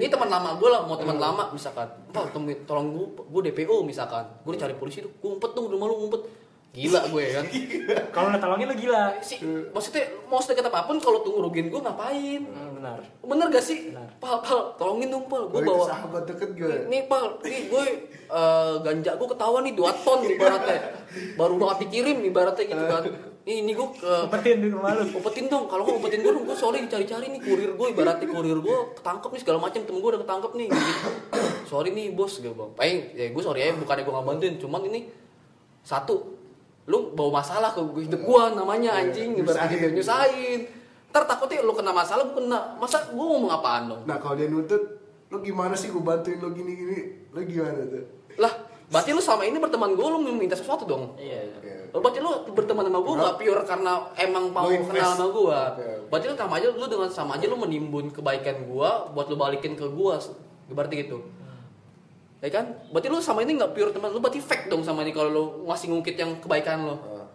ini 0.00 0.06
teman 0.08 0.28
lama 0.32 0.50
gue 0.56 0.68
lah, 0.72 0.80
mau 0.88 0.96
teman 0.96 1.18
lama 1.20 1.44
misalkan. 1.52 1.88
Pak, 2.08 2.32
tolong, 2.32 2.48
tolong 2.64 2.86
gue, 2.96 3.06
gue 3.20 3.40
DPO 3.52 3.84
misalkan. 3.84 4.24
Gue 4.48 4.56
dicari 4.56 4.72
polisi 4.80 5.04
tuh, 5.04 5.12
gue 5.12 5.28
ngumpet 5.28 5.50
tuh, 5.52 5.64
rumah 5.68 5.86
lu 5.92 5.94
ngumpet. 6.08 6.22
Gila 6.72 7.04
gue 7.04 7.24
kan. 7.36 7.44
kalau 8.16 8.26
nggak 8.32 8.40
tolongin 8.40 8.66
lu 8.72 8.76
gila 8.80 9.20
Si, 9.20 9.36
maksudnya 9.76 10.08
mau 10.24 10.40
sedekat 10.40 10.72
apa 10.72 10.88
pun 10.88 10.96
kalau 10.96 11.20
tuh 11.20 11.36
ngerugiin 11.36 11.68
gue 11.68 11.76
ngapain? 11.76 12.40
Hmm, 12.48 12.80
benar 12.80 12.98
Bener 13.20 13.46
gak 13.52 13.60
sih? 13.60 13.92
Benar. 13.92 14.08
Pal, 14.16 14.40
pal, 14.40 14.72
tolongin 14.80 15.12
dong 15.12 15.28
pal. 15.28 15.52
Gue 15.52 15.60
Gue 15.60 15.68
bawa. 15.68 15.84
sahabat 15.84 16.24
deket 16.24 16.56
gue 16.56 16.88
Nih 16.88 17.04
pal, 17.04 17.36
nih 17.44 17.68
gue 17.68 17.84
eh, 18.24 18.74
ganja 18.80 19.20
gue 19.20 19.28
ketahuan 19.28 19.68
nih 19.68 19.74
2 19.76 20.00
ton 20.00 20.18
nih 20.24 20.32
ibaratnya. 20.32 20.80
Baru 21.36 21.54
banget 21.60 21.78
dikirim 21.84 22.16
ibaratnya 22.24 22.64
gitu 22.64 22.84
kan. 22.88 23.02
Nih, 23.42 23.58
ini 23.58 23.74
gue 23.74 23.88
ke 23.98 24.12
umpetin 24.30 24.62
di 24.62 24.70
rumah 24.70 24.94
lu 24.94 25.02
umpetin 25.18 25.50
dong 25.50 25.66
kalau 25.66 25.82
nggak 25.82 25.98
umpetin 25.98 26.22
gue 26.22 26.30
gue 26.30 26.54
sorry 26.56 26.78
dicari-cari 26.86 27.26
nih 27.26 27.42
kurir 27.42 27.74
gue 27.74 27.86
ibaratnya 27.90 28.30
kurir 28.30 28.54
gue 28.54 28.76
ketangkep 28.94 29.28
nih 29.34 29.40
segala 29.42 29.58
macam 29.58 29.82
temen 29.82 29.98
gue 29.98 30.10
udah 30.14 30.22
ketangkep 30.22 30.52
nih 30.54 30.66
gitu. 30.70 31.08
sorry 31.66 31.90
nih 31.90 32.14
bos 32.14 32.38
gue 32.38 32.54
bang 32.54 32.70
paling 32.78 32.98
ya 33.18 33.26
gue 33.34 33.42
sorry 33.42 33.66
aja 33.66 33.74
bukannya 33.74 34.06
gue 34.06 34.14
nggak 34.14 34.26
bantuin 34.30 34.54
cuman 34.62 34.80
ini 34.86 35.00
satu 35.82 36.38
lu 36.92 37.16
bawa 37.16 37.40
masalah 37.40 37.72
ke 37.72 37.80
hidup 38.04 38.20
gue 38.20 38.42
namanya 38.52 39.00
anjing 39.00 39.32
ibaratnya 39.40 39.72
gitu 39.72 39.96
nyusahin. 39.96 39.96
nyusahin 39.96 40.60
ntar 41.08 41.24
takutnya 41.24 41.64
lu 41.64 41.72
kena 41.72 41.92
masalah 41.96 42.28
gue 42.28 42.36
kena 42.36 42.76
masa 42.76 43.08
gue 43.08 43.24
ngomong 43.24 43.48
apaan 43.48 43.88
dong 43.88 44.02
nah 44.04 44.20
kalau 44.20 44.36
dia 44.36 44.52
nuntut 44.52 45.00
lo 45.32 45.40
gimana 45.40 45.72
sih 45.72 45.88
gue 45.88 46.04
bantuin 46.04 46.36
lo 46.36 46.52
gini 46.52 46.72
gini 46.76 46.98
lo 47.32 47.40
gimana 47.40 47.80
tuh 47.88 48.04
lah 48.36 48.52
berarti 48.92 49.16
lu 49.16 49.24
sama 49.24 49.48
ini 49.48 49.56
berteman 49.56 49.96
gue 49.96 50.04
lu 50.04 50.20
minta 50.36 50.52
sesuatu 50.52 50.84
dong 50.84 51.16
iya 51.16 51.40
iya 51.48 51.62
Ya. 51.92 51.96
Oh, 51.96 52.00
berarti 52.00 52.24
lu 52.24 52.32
berteman 52.56 52.88
sama 52.88 53.04
gue 53.04 53.14
gak 53.20 53.36
pure 53.36 53.62
karena 53.68 53.92
emang 54.16 54.48
mau 54.48 54.64
Lu 54.64 54.80
kenal 54.88 55.12
sama 55.12 55.28
gue. 55.28 55.60
Oke, 55.76 55.84
oke. 55.84 56.08
Berarti 56.08 56.26
lu 56.32 56.34
sama 56.40 56.54
aja 56.56 56.66
lu 56.72 56.86
dengan 56.88 57.10
sama 57.12 57.30
aja 57.36 57.44
lu 57.52 57.56
menimbun 57.60 58.08
kebaikan 58.08 58.64
gue 58.64 58.90
buat 59.12 59.26
lu 59.28 59.36
balikin 59.36 59.76
ke 59.76 59.84
gue. 59.84 60.14
Berarti 60.72 60.94
gitu. 61.04 61.20
Ya 62.42 62.50
kan? 62.50 62.74
Berarti 62.90 63.06
lu 63.06 63.22
sama 63.22 63.46
ini 63.46 63.54
gak 63.54 63.70
pure 63.70 63.94
teman 63.94 64.10
lu 64.10 64.18
berarti 64.18 64.42
fake 64.42 64.66
dong 64.66 64.82
sama 64.82 65.06
ini 65.06 65.14
kalau 65.14 65.30
lu 65.30 65.44
ngasih 65.70 65.94
ngungkit 65.94 66.18
yang 66.18 66.42
kebaikan 66.42 66.82
lo. 66.82 66.98
Ah. 66.98 67.26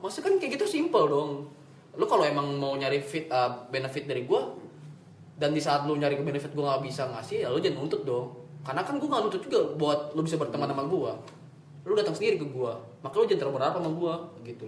Maksudnya 0.00 0.32
kan 0.32 0.34
kayak 0.40 0.52
gitu 0.56 0.64
simple 0.64 1.04
dong. 1.04 1.44
Lu 1.92 2.04
kalau 2.08 2.24
emang 2.24 2.56
mau 2.56 2.72
nyari 2.72 3.04
fit 3.04 3.28
uh, 3.28 3.68
benefit 3.68 4.08
dari 4.08 4.24
gue 4.24 4.40
dan 5.36 5.52
di 5.52 5.60
saat 5.60 5.84
lu 5.84 6.00
nyari 6.00 6.16
benefit 6.16 6.56
gue 6.56 6.64
nggak 6.64 6.80
bisa 6.80 7.04
ngasih 7.12 7.44
ya 7.44 7.48
lu 7.52 7.60
jangan 7.60 7.84
nuntut 7.84 8.08
dong. 8.08 8.32
Karena 8.64 8.80
kan 8.80 8.96
gue 8.96 9.04
nggak 9.04 9.22
nuntut 9.28 9.42
juga 9.44 9.60
buat 9.76 10.16
lu 10.16 10.24
bisa 10.24 10.40
berteman 10.40 10.72
sama 10.72 10.88
gue. 10.88 11.12
Lu 11.86 11.94
datang 11.94 12.16
sendiri 12.18 12.40
ke 12.40 12.48
gue, 12.50 12.72
maka 12.98 13.14
lu 13.14 13.30
jangan 13.30 13.46
terlalu 13.46 13.54
berharap 13.60 13.74
sama 13.78 13.90
gue 13.92 14.14
gitu. 14.50 14.66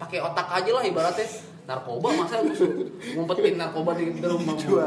Pakai 0.00 0.18
otak 0.24 0.48
aja 0.50 0.70
lah 0.72 0.82
ibaratnya 0.82 1.26
narkoba 1.68 2.08
masa 2.16 2.40
lu 2.40 2.56
ngumpetin 3.12 3.60
narkoba 3.60 3.92
di, 3.92 4.10
di 4.10 4.24
rumah 4.24 4.56
gue, 4.56 4.84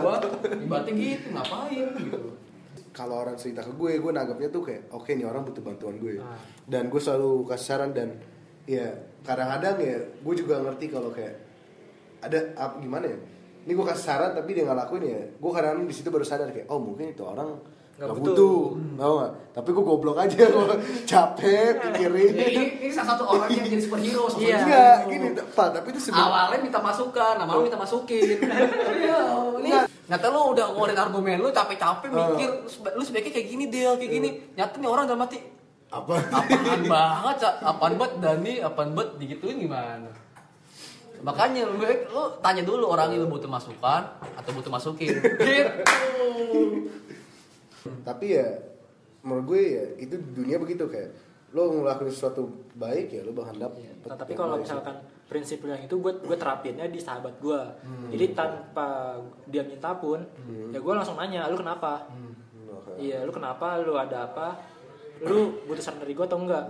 ibaratnya 0.65 0.93
gitu 0.97 1.27
ngapain 1.29 1.87
gitu. 1.93 2.19
Kalau 2.91 3.15
orang 3.17 3.35
cerita 3.35 3.61
ke 3.61 3.71
gue 3.71 3.97
gue 3.97 4.11
nanggapnya 4.11 4.47
tuh 4.47 4.61
kayak 4.61 4.87
oke 4.89 5.07
nih 5.07 5.23
orang 5.23 5.41
butuh 5.41 5.59
bantuan 5.61 5.95
gue 5.95 6.17
Ah. 6.17 6.35
dan 6.65 6.87
gue 6.87 6.97
selalu 6.97 7.43
kasih 7.45 7.67
saran 7.69 7.91
dan 7.91 8.19
ya 8.63 8.91
kadang-kadang 9.21 9.75
ya 9.77 9.95
gue 9.97 10.33
juga 10.35 10.59
ngerti 10.59 10.85
kalau 10.87 11.09
kayak 11.09 11.35
ada 12.19 12.39
ap- 12.55 12.77
gimana 12.77 13.05
ya 13.05 13.17
ini 13.61 13.71
gue 13.71 13.85
kasih 13.85 14.05
saran 14.05 14.31
tapi 14.31 14.51
dia 14.51 14.63
nggak 14.63 14.79
lakuin 14.79 15.03
ya 15.05 15.21
gue 15.31 15.51
kadang-kadang 15.51 15.85
di 15.85 15.93
situ 15.93 16.07
baru 16.07 16.23
sadar 16.23 16.49
kayak 16.49 16.67
oh 16.67 16.77
mungkin 16.77 17.09
itu 17.09 17.23
orang 17.23 17.57
Nggak 18.01 18.17
butuh. 18.17 18.65
tau 18.97 19.11
nggak 19.13 19.31
tapi 19.51 19.69
gue 19.69 19.83
goblok 19.83 20.17
aja 20.17 20.33
gue 20.33 20.65
capek 21.11 21.73
pikirin 21.77 22.33
Ya, 22.33 22.45
ini, 22.49 22.65
ini 22.79 22.89
salah 22.89 23.13
satu 23.13 23.29
orang 23.29 23.45
yang 23.47 23.61
jadi 23.67 23.77
superhero 23.79 24.25
Iya. 24.33 24.57
enggak 24.57 24.95
gini 25.05 25.27
pak 25.37 25.67
tapi 25.69 25.87
itu 25.91 25.99
sebenarnya 26.01 26.25
awalnya 26.25 26.59
minta 26.61 26.79
masukan, 26.79 27.33
nama 27.37 27.51
lu 27.51 27.61
minta 27.61 27.77
masukin. 27.77 28.41
Iya. 29.61 29.85
Nyata 30.09 30.25
lu 30.27 30.39
udah 30.51 30.65
ngeluarin 30.67 30.97
argumen 30.97 31.37
lu 31.37 31.49
capek-capek 31.49 32.09
mikir 32.09 32.49
lu 32.91 33.03
sebaiknya 33.05 33.31
kayak 33.31 33.47
gini 33.47 33.65
Del, 33.67 33.93
kayak 33.95 34.11
gini. 34.11 34.29
Nyata 34.51 34.75
nih 34.75 34.89
orang 34.89 35.05
dalam 35.05 35.21
hati 35.21 35.37
apa 35.91 36.15
apaan 36.23 36.81
banget, 36.95 37.35
Cak? 37.37 37.53
apaan 37.61 37.93
banget 37.95 38.13
Dani, 38.17 38.53
apaan 38.59 38.89
banget 38.91 39.11
digituin 39.19 39.59
gimana? 39.59 40.09
Makanya 41.21 41.67
lu, 41.67 41.77
lu 41.83 42.23
tanya 42.39 42.63
dulu 42.63 42.87
orangnya 42.87 43.19
lu 43.19 43.29
butuh 43.29 43.45
masukan 43.45 44.01
atau 44.33 44.51
butuh 44.51 44.71
masukin. 44.71 45.11
Gitu. 45.13 45.83
Tapi 48.01 48.25
ya 48.33 48.47
menurut 49.21 49.45
gue 49.47 49.61
ya 49.71 49.83
itu 49.97 50.15
dunia 50.17 50.57
begitu 50.57 50.85
kayak 50.85 51.09
lo 51.51 51.67
ngelakuin 51.73 52.07
sesuatu 52.07 52.47
baik 52.73 53.11
ya 53.11 53.21
lo 53.21 53.31
bakal 53.31 53.55
dapet 53.59 53.83
Nah, 54.01 54.17
tapi 54.17 54.33
kalau 54.33 54.55
sih. 54.55 54.65
misalkan 54.65 54.95
prinsip 55.25 55.61
yang 55.61 55.77
itu 55.77 55.93
gue 55.95 56.13
gue 56.17 56.33
terapinnya 56.35 56.85
di 56.85 56.97
sahabat 56.97 57.37
gue 57.37 57.59
jadi 58.09 58.25
tanpa 58.33 59.13
dia 59.45 59.61
minta 59.61 59.93
pun 59.93 60.19
ya 60.69 60.79
gue 60.79 60.89
langsung 60.91 61.15
nanya 61.15 61.45
lu 61.45 61.55
kenapa? 61.55 62.09
Oke. 62.67 62.97
iya 62.97 63.21
lu 63.21 63.29
kenapa? 63.29 63.77
Lu 63.79 63.93
ada 63.93 64.25
apa? 64.25 64.57
Lu 65.21 65.53
butuh 65.63 65.79
saran 65.79 66.01
dari 66.01 66.11
gue 66.11 66.23
atau 66.23 66.39
enggak? 66.39 66.65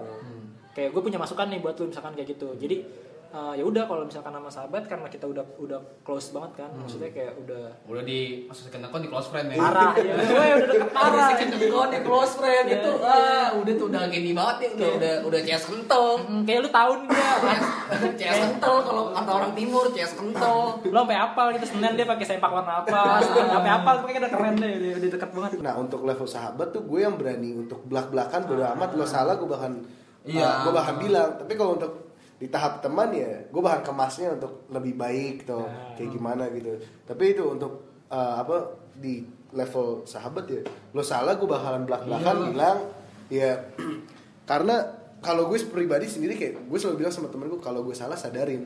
Kayak 0.71 0.91
gue 0.91 1.01
punya 1.01 1.15
masukan 1.15 1.47
nih 1.47 1.59
buat 1.59 1.75
lu 1.75 1.87
misalkan 1.87 2.11
kayak 2.11 2.29
gitu. 2.29 2.51
Jadi 2.53 2.83
eh, 3.31 3.53
ya 3.53 3.63
udah 3.63 3.83
kalau 3.83 4.03
misalkan 4.03 4.29
sama 4.29 4.47
sahabat 4.47 4.83
karena 4.85 5.07
kita 5.07 5.23
udah 5.23 5.43
udah 5.57 5.75
close 6.01 6.29
banget 6.29 6.51
kan 6.57 6.69
maksudnya 6.73 7.09
kayak 7.09 7.33
udah 7.37 7.63
Udah 7.85 8.03
di 8.03 8.19
masuk 8.43 8.67
second 8.67 8.83
account 8.83 9.01
di 9.01 9.09
close 9.09 9.27
friend 9.27 9.47
ya. 9.47 9.57
parah 9.57 9.91
ya 10.01 10.13
gue 10.15 10.45
udah 10.53 10.67
deket 10.67 10.89
parah 10.91 11.27
account 11.31 11.51
di 11.89 11.99
close 12.01 12.33
friend 12.35 12.65
Iya. 12.67 12.75
itu 12.77 12.91
ah 13.01 13.47
udah 13.53 13.73
tuh 13.73 13.85
udah 13.87 14.01
gini 14.07 14.31
banget 14.31 14.55
ya 14.57 14.69
udah 14.73 14.89
udah 14.93 15.13
udah 15.25 15.39
CS 15.41 15.63
kental. 15.65 16.05
Hmm, 16.21 16.41
kayak 16.43 16.59
lu 16.59 16.69
tahu 16.69 16.91
nih 16.97 17.07
dia 17.07 17.31
CS 18.19 18.37
kental 18.41 18.75
kalau 18.81 19.03
kata 19.11 19.31
orang 19.33 19.51
timur 19.53 19.85
CS 19.89 20.13
kental. 20.13 20.57
lo 20.81 20.99
sampai 21.01 21.17
apal 21.17 21.47
gitu 21.53 21.65
senin 21.67 21.93
dia 21.93 22.05
pakai 22.05 22.25
sempak 22.25 22.49
warna 22.49 22.73
apa 22.79 23.01
sampai 23.51 23.71
apal 23.73 23.93
pokoknya 23.99 24.19
udah 24.21 24.31
keren 24.31 24.55
deh 24.55 24.71
udah, 24.71 24.91
udah 24.97 25.09
deket 25.09 25.29
banget 25.31 25.51
Nah 25.59 25.73
untuk 25.75 25.99
level 26.01 26.25
sahabat 26.25 26.67
tuh 26.69 26.83
gue 26.83 26.99
yang 26.99 27.15
berani 27.15 27.55
untuk 27.55 27.79
belak-belakan 27.85 28.43
bodo 28.43 28.63
amat 28.69 28.89
lo 28.93 29.05
salah 29.05 29.35
gue 29.35 29.47
bahkan 29.47 29.73
Iya. 30.21 30.61
gue 30.61 30.71
bahkan 30.71 30.95
bilang 30.97 31.33
tapi 31.33 31.53
kalau 31.55 31.73
untuk 31.73 32.10
di 32.41 32.49
tahap 32.49 32.81
teman 32.81 33.13
ya 33.13 33.29
gue 33.45 33.61
bahkan 33.61 33.85
kemasnya 33.85 34.33
untuk 34.33 34.65
lebih 34.67 34.97
baik 34.97 35.45
tuh 35.45 35.61
Nah. 35.61 35.93
kayak 35.93 36.09
gimana 36.09 36.49
gitu 36.49 36.73
tapi 37.05 37.37
itu 37.37 37.45
untuk 37.45 37.73
uh, 38.09 38.41
apa 38.41 38.57
di 38.93 39.21
level 39.51 40.01
sahabat 40.03 40.49
ya 40.49 40.61
lo 40.91 41.01
salah 41.01 41.37
gue 41.37 41.45
bakalan 41.45 41.85
belak-belakan 41.85 42.35
Iya. 42.35 42.45
bilang 42.49 42.77
ya 43.29 43.51
karena 44.49 44.75
kalau 45.21 45.45
gue 45.45 45.61
pribadi 45.63 46.09
sendiri 46.09 46.33
kayak 46.33 46.65
gue 46.65 46.77
selalu 46.77 46.97
bilang 46.99 47.13
sama 47.13 47.29
temen 47.29 47.45
gue 47.45 47.61
kalau 47.61 47.85
gue 47.85 47.93
salah 47.93 48.17
sadarin 48.17 48.65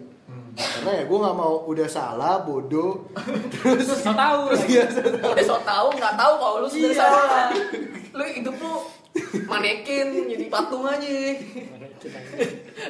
karena 0.56 0.92
ya 0.94 1.04
gue 1.04 1.18
nggak 1.20 1.36
mau 1.36 1.68
udah 1.68 1.84
salah 1.86 2.40
bodoh 2.40 3.12
terus 3.54 3.92
Terus 3.92 4.02
tau 4.02 4.16
tahu. 4.16 4.40
Udah 5.28 5.44
so 5.44 5.60
tau 5.62 5.92
nggak 5.92 6.16
tahu 6.16 6.34
kalau 6.40 6.56
lu 6.64 6.68
sebenarnya 6.72 6.96
salah. 6.98 7.52
Lu 8.10 8.24
hidup 8.24 8.56
lu 8.56 8.74
manekin 9.48 10.28
jadi 10.28 10.46
patung 10.52 10.84
aja. 10.84 11.08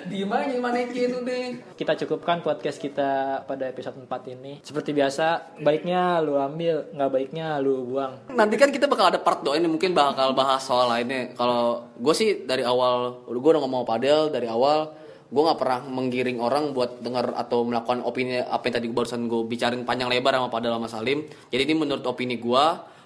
Diem 0.09 0.31
aja 0.33 0.55
manekin 0.57 1.11
udah. 1.21 1.43
Kita 1.77 1.93
cukupkan 2.03 2.41
podcast 2.41 2.81
kita 2.81 3.41
pada 3.45 3.69
episode 3.69 3.95
4 4.01 4.33
ini. 4.33 4.59
Seperti 4.65 4.91
biasa, 4.91 5.57
baiknya 5.61 6.19
lu 6.25 6.35
ambil, 6.35 6.89
nggak 6.91 7.11
baiknya 7.13 7.61
lu 7.61 7.85
buang. 7.85 8.17
Nanti 8.33 8.57
kan 8.57 8.73
kita 8.73 8.89
bakal 8.89 9.13
ada 9.13 9.21
part 9.21 9.45
2 9.45 9.61
ini 9.61 9.69
mungkin 9.69 9.93
bakal 9.93 10.33
bahas 10.33 10.65
soal 10.65 10.89
lainnya. 10.89 11.31
Kalau 11.37 11.85
gue 11.95 12.13
sih 12.17 12.43
dari 12.43 12.65
awal, 12.65 13.23
gue 13.29 13.51
udah 13.55 13.61
ngomong 13.61 13.85
Padel 13.85 14.33
dari 14.33 14.49
awal, 14.49 14.91
gue 15.29 15.41
nggak 15.41 15.59
pernah 15.61 15.79
menggiring 15.85 16.39
orang 16.41 16.73
buat 16.73 16.99
dengar 16.99 17.37
atau 17.37 17.63
melakukan 17.63 18.01
opini 18.03 18.41
apa 18.41 18.67
yang 18.67 18.75
tadi 18.81 18.87
barusan 18.89 19.29
gue 19.29 19.41
bicarain 19.45 19.85
panjang 19.85 20.09
lebar 20.09 20.35
sama 20.35 20.49
Padel 20.49 20.75
sama 20.75 20.89
Salim. 20.89 21.29
Jadi 21.53 21.61
ini 21.61 21.75
menurut 21.77 22.03
opini 22.03 22.41
gue, 22.41 22.65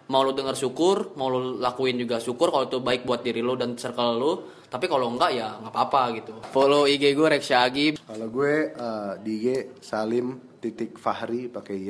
mau 0.10 0.26
lu 0.26 0.34
denger 0.34 0.58
syukur, 0.58 1.14
mau 1.16 1.30
lu 1.30 1.62
lakuin 1.62 1.96
juga 1.96 2.18
syukur 2.18 2.50
kalau 2.50 2.66
itu 2.66 2.82
baik 2.82 3.06
buat 3.06 3.22
diri 3.22 3.46
lu 3.46 3.54
dan 3.54 3.78
circle 3.78 4.18
lu. 4.18 4.32
Tapi 4.70 4.86
kalau 4.86 5.10
enggak 5.10 5.34
ya 5.34 5.58
nggak 5.62 5.74
apa-apa 5.74 6.02
gitu. 6.22 6.34
Follow 6.54 6.86
IG 6.86 7.14
gue 7.18 7.28
Rex 7.30 7.44
Shagi. 7.50 7.88
kalau 8.06 8.28
gue 8.30 8.74
eh, 8.74 9.12
di 9.22 9.34
IG 9.42 9.48
Salim 9.82 10.38
titik 10.62 10.98
Fahri 11.00 11.50
pakai 11.50 11.76
Y 11.78 11.90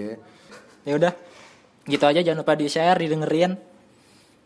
Ya 0.87 0.93
udah, 0.95 1.13
gitu 1.85 2.05
aja 2.07 2.23
jangan 2.23 2.39
lupa 2.39 2.55
di 2.55 2.65
share, 2.71 3.03
didengerin. 3.03 3.51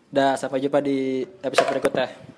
Dah 0.09 0.33
sampai 0.33 0.61
jumpa 0.61 0.81
di 0.81 1.21
episode 1.21 1.69
berikutnya. 1.69 2.32